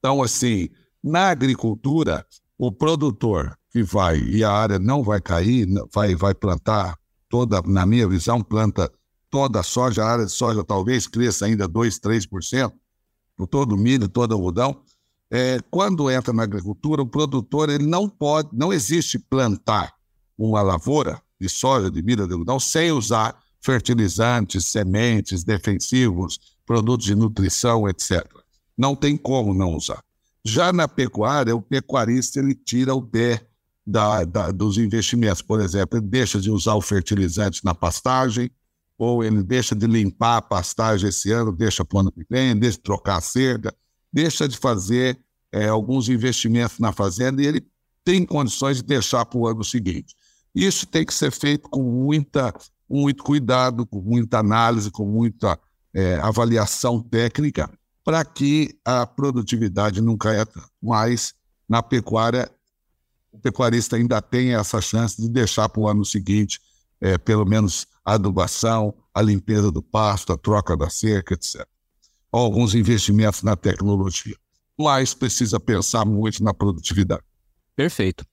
[0.00, 0.68] Então, assim,
[1.00, 2.26] na agricultura,
[2.58, 6.96] o produtor vai e a área não vai cair, vai, vai plantar
[7.28, 8.90] toda, na minha visão, planta
[9.30, 12.72] toda a soja, a área de soja talvez cresça ainda 2%, 3%,
[13.36, 14.82] por todo milho, todo algodão,
[15.30, 19.92] é, quando entra na agricultura, o produtor ele não pode, não existe plantar
[20.36, 27.14] uma lavoura de soja, de milho, de algodão, sem usar fertilizantes, sementes, defensivos, produtos de
[27.14, 28.24] nutrição, etc.
[28.76, 30.02] Não tem como não usar.
[30.44, 33.47] Já na pecuária, o pecuarista ele tira o pé
[33.90, 35.42] da, da, dos investimentos.
[35.42, 38.50] Por exemplo, ele deixa de usar o fertilizante na pastagem,
[38.96, 42.56] ou ele deixa de limpar a pastagem esse ano, deixa para o ano que vem,
[42.56, 43.74] deixa de trocar a cerca
[44.12, 45.18] deixa de fazer
[45.52, 47.66] é, alguns investimentos na fazenda e ele
[48.04, 50.14] tem condições de deixar para o ano seguinte.
[50.54, 52.54] Isso tem que ser feito com muita,
[52.88, 55.58] muito cuidado, com muita análise, com muita
[55.94, 57.70] é, avaliação técnica,
[58.02, 60.70] para que a produtividade não caia tanto.
[60.82, 61.34] Mas
[61.68, 62.50] na pecuária,
[63.32, 66.60] o pecuarista ainda tem essa chance de deixar para o ano seguinte,
[67.00, 71.66] é, pelo menos a adubação, a limpeza do pasto, a troca da cerca, etc
[72.30, 74.36] alguns investimentos na tecnologia.
[74.78, 77.22] Mas precisa pensar muito na produtividade.
[77.74, 78.24] Perfeito.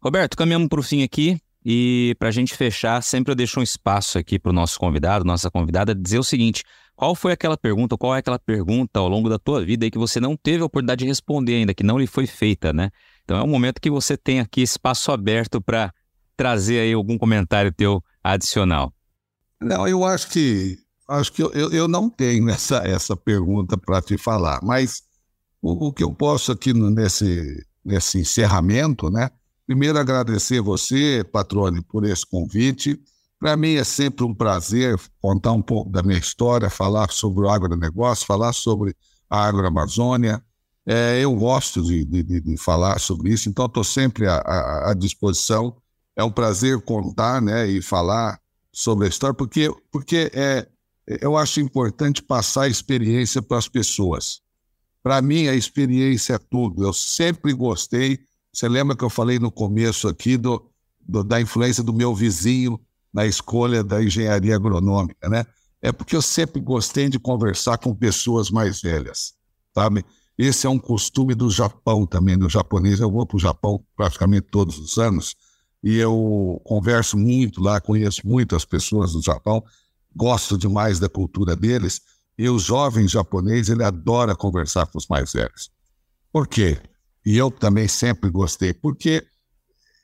[0.00, 1.40] Roberto, caminhamos para o fim aqui.
[1.64, 5.24] E para a gente fechar, sempre eu deixo um espaço aqui para o nosso convidado,
[5.24, 6.62] nossa convidada, dizer o seguinte:
[6.94, 10.20] qual foi aquela pergunta, qual é aquela pergunta ao longo da tua vida que você
[10.20, 12.90] não teve a oportunidade de responder ainda, que não lhe foi feita, né?
[13.28, 15.92] Então é um momento que você tem aqui espaço aberto para
[16.34, 18.90] trazer aí algum comentário teu adicional.
[19.60, 24.16] Não, eu acho que acho que eu, eu, não tenho essa, essa pergunta para te
[24.16, 25.02] falar, mas
[25.60, 29.28] o, o, que eu posso aqui nesse, nesse encerramento, né?
[29.66, 32.98] Primeiro, agradecer você, Patrone, por esse convite.
[33.38, 37.50] Para mim é sempre um prazer contar um pouco da minha história, falar sobre o
[37.50, 38.96] agronegócio, falar sobre
[39.28, 40.42] a agroamazônia.
[40.90, 44.94] É, eu gosto de, de, de, falar sobre isso, então estou sempre à, à, à,
[44.94, 45.76] disposição.
[46.16, 48.40] É um prazer contar né, e falar
[48.72, 50.66] sobre a história, porque, porque é,
[51.20, 54.40] eu acho importante passar a experiência para as pessoas.
[55.02, 56.82] Para mim, a experiência é tudo.
[56.82, 58.20] Eu sempre gostei.
[58.50, 60.70] Você lembra que eu falei no começo aqui do,
[61.06, 62.80] do, da influência do meu vizinho
[63.12, 65.44] na escolha da engenharia agronômica, né?
[65.82, 69.34] É porque eu sempre gostei de conversar com pessoas mais velhas,
[69.74, 70.02] sabe?
[70.38, 73.00] Esse é um costume do Japão também, do japonês.
[73.00, 75.34] Eu vou para o Japão praticamente todos os anos
[75.82, 79.64] e eu converso muito lá, conheço muitas pessoas do Japão
[80.18, 82.00] gosto demais da cultura deles,
[82.36, 85.70] e o jovem japonês, ele adora conversar com os mais velhos.
[86.32, 86.78] Por quê?
[87.24, 89.24] E eu também sempre gostei, porque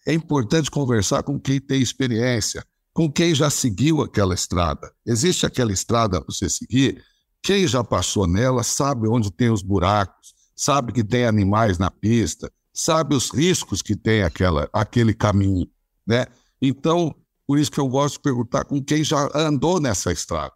[0.06, 4.92] é importante conversar com quem tem experiência, com quem já seguiu aquela estrada.
[5.04, 7.02] Existe aquela estrada para você seguir,
[7.44, 12.50] quem já passou nela sabe onde tem os buracos, sabe que tem animais na pista,
[12.72, 15.68] sabe os riscos que tem aquela, aquele caminho,
[16.06, 16.26] né?
[16.60, 17.14] Então,
[17.46, 20.54] por isso que eu gosto de perguntar com quem já andou nessa estrada.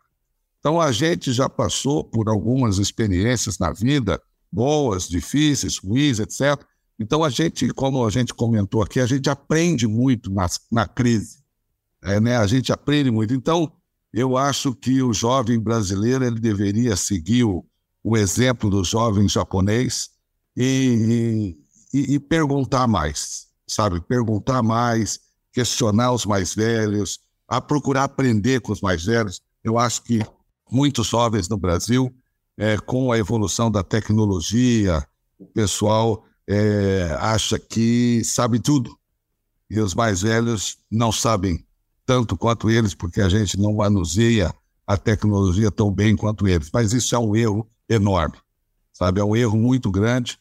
[0.61, 4.19] Então a gente já passou por algumas experiências na vida,
[4.51, 6.59] boas, difíceis, ruins, etc.
[6.99, 11.39] Então a gente, como a gente comentou aqui, a gente aprende muito na, na crise.
[12.03, 12.39] É, né?
[12.39, 13.35] A gente aprende muito.
[13.35, 13.71] Então,
[14.13, 17.65] eu acho que o jovem brasileiro ele deveria seguir o,
[18.03, 20.11] o exemplo do jovem japonês
[20.57, 21.57] e,
[21.93, 24.01] e, e, perguntar mais, sabe?
[24.01, 25.21] Perguntar mais,
[25.53, 29.43] questionar os mais velhos, a procurar aprender com os mais velhos.
[29.63, 30.21] Eu acho que
[30.71, 32.13] muitos jovens no Brasil,
[32.57, 35.07] é, com a evolução da tecnologia,
[35.39, 38.99] o pessoal é, acha que sabe tudo.
[39.71, 41.65] E os mais velhos não sabem
[42.09, 44.51] tanto quanto eles, porque a gente não manuseia
[44.87, 46.71] a tecnologia tão bem quanto eles.
[46.73, 48.39] Mas isso é um erro enorme,
[48.95, 49.21] sabe?
[49.21, 50.39] É um erro muito grande.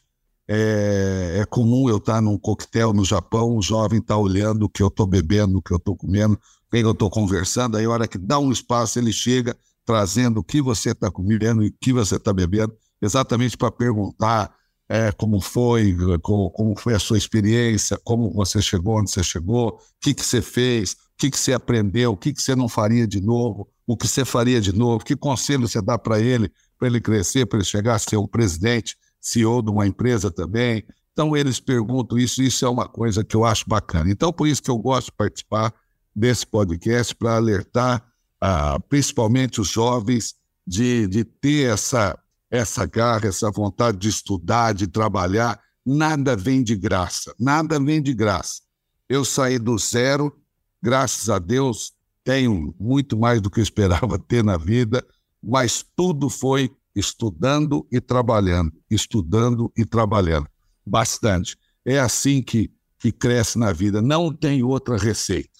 [0.48, 4.82] É, é comum eu estar num coquetel no Japão, um jovem está olhando o que
[4.82, 6.40] eu estou bebendo, o que eu estou comendo,
[6.70, 9.54] quem eu estou conversando, aí a hora que dá um espaço, ele chega
[9.84, 14.54] trazendo o que você está comendo e o que você está bebendo, exatamente para perguntar
[14.88, 19.68] é, como foi, como, como, foi a sua experiência, como você chegou onde você chegou,
[19.68, 22.68] o que, que você fez, o que, que você aprendeu, o que, que você não
[22.68, 26.50] faria de novo, o que você faria de novo, que conselho você dá para ele,
[26.78, 30.84] para ele crescer, para ele chegar a ser um presidente, CEO de uma empresa também.
[31.12, 34.10] Então, eles perguntam isso, isso é uma coisa que eu acho bacana.
[34.10, 35.74] Então, por isso que eu gosto de participar
[36.14, 38.04] desse podcast, para alertar
[38.40, 40.34] ah, principalmente os jovens
[40.66, 42.16] de, de ter essa
[42.50, 48.14] essa garra, essa vontade de estudar, de trabalhar, nada vem de graça, nada vem de
[48.14, 48.62] graça.
[49.08, 50.34] Eu saí do zero,
[50.82, 51.92] graças a Deus,
[52.24, 55.04] tenho muito mais do que eu esperava ter na vida,
[55.42, 60.46] mas tudo foi estudando e trabalhando, estudando e trabalhando,
[60.84, 61.56] bastante.
[61.84, 65.58] É assim que, que cresce na vida, não tem outra receita.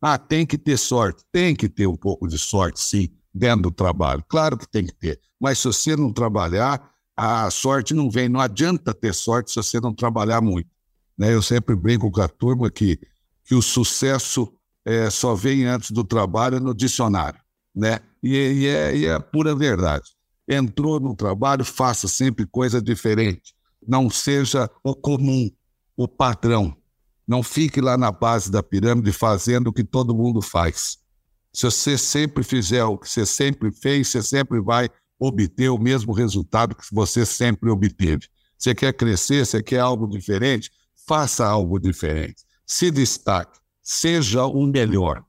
[0.00, 3.70] Ah, tem que ter sorte, tem que ter um pouco de sorte, sim, dentro do
[3.70, 4.24] trabalho.
[4.28, 5.20] Claro que tem que ter.
[5.40, 8.28] Mas se você não trabalhar, a sorte não vem.
[8.28, 10.68] Não adianta ter sorte se você não trabalhar muito.
[11.18, 11.34] Né?
[11.34, 12.98] Eu sempre brinco com a turma que,
[13.44, 14.52] que o sucesso
[14.84, 17.40] é, só vem antes do trabalho no dicionário.
[17.74, 17.98] Né?
[18.22, 20.04] E, e, é, e é pura verdade.
[20.48, 23.54] Entrou no trabalho, faça sempre coisa diferente.
[23.86, 25.50] Não seja o comum,
[25.96, 26.76] o padrão.
[27.26, 30.98] Não fique lá na base da pirâmide fazendo o que todo mundo faz.
[31.54, 34.90] Se você sempre fizer o que você sempre fez, você sempre vai
[35.20, 38.26] obter o mesmo resultado que você sempre obteve.
[38.58, 40.72] Você quer crescer, você quer algo diferente?
[41.06, 42.44] Faça algo diferente.
[42.66, 43.60] Se destaque.
[43.80, 45.24] Seja o melhor.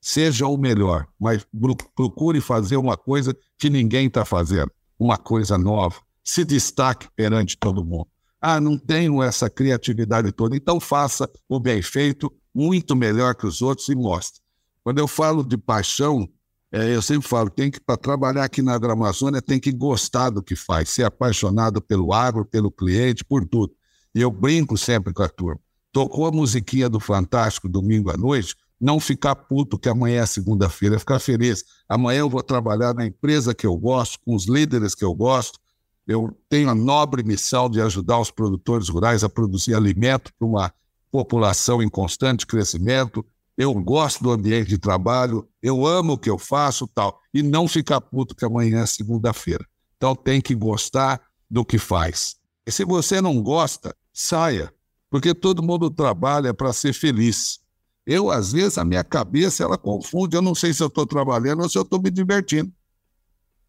[0.00, 1.06] Seja o melhor.
[1.20, 1.46] Mas
[1.94, 4.72] procure fazer uma coisa que ninguém está fazendo.
[4.98, 5.96] Uma coisa nova.
[6.24, 8.08] Se destaque perante todo mundo.
[8.40, 10.56] Ah, não tenho essa criatividade toda.
[10.56, 14.45] Então faça o bem feito, muito melhor que os outros e mostre.
[14.86, 16.28] Quando eu falo de paixão,
[16.70, 20.40] é, eu sempre falo, tem que para trabalhar aqui na Agramazônia tem que gostar do
[20.40, 23.74] que faz, ser apaixonado pelo agro, pelo cliente, por tudo.
[24.14, 25.58] E eu brinco sempre com a turma.
[25.90, 31.00] Tocou a musiquinha do Fantástico domingo à noite, não ficar puto que amanhã é segunda-feira,
[31.00, 31.64] ficar feliz.
[31.88, 35.58] Amanhã eu vou trabalhar na empresa que eu gosto, com os líderes que eu gosto.
[36.06, 40.72] Eu tenho a nobre missão de ajudar os produtores rurais a produzir alimento para uma
[41.10, 43.26] população em constante crescimento
[43.56, 47.66] eu gosto do ambiente de trabalho, eu amo o que eu faço tal, e não
[47.66, 49.66] ficar puto que amanhã é segunda-feira.
[49.96, 52.36] Então tem que gostar do que faz.
[52.66, 54.72] E se você não gosta, saia,
[55.08, 57.60] porque todo mundo trabalha para ser feliz.
[58.04, 61.62] Eu, às vezes, a minha cabeça ela confunde, eu não sei se eu estou trabalhando
[61.62, 62.72] ou se eu estou me divertindo.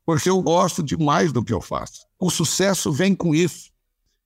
[0.05, 2.05] Porque eu gosto demais do que eu faço.
[2.19, 3.71] O sucesso vem com isso.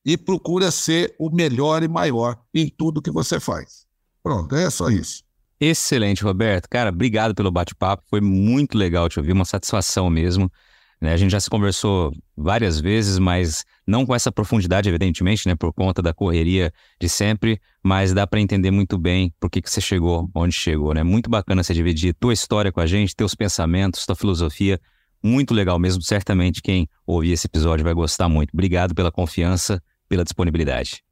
[0.03, 3.86] E procura ser o melhor e maior em tudo que você faz.
[4.24, 5.24] Pronto, é só isso.
[5.64, 6.68] Excelente, Roberto.
[6.68, 8.03] Cara, obrigado pelo bate-papo.
[8.09, 10.51] Foi muito legal te ouvir, uma satisfação mesmo.
[10.99, 11.14] Né?
[11.14, 15.55] A gente já se conversou várias vezes, mas não com essa profundidade, evidentemente, né?
[15.55, 19.70] Por conta da correria de sempre, mas dá para entender muito bem por que, que
[19.70, 21.03] você chegou onde chegou, né?
[21.03, 24.82] Muito bacana você dividir tua história com a gente, teus pensamentos, tua filosofia.
[25.22, 26.01] Muito legal mesmo.
[26.01, 28.49] Certamente quem ouvir esse episódio vai gostar muito.
[28.51, 31.03] Obrigado pela confiança, pela disponibilidade.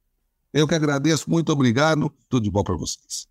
[0.52, 2.12] Eu que agradeço, muito obrigado.
[2.28, 3.30] Tudo de bom para vocês.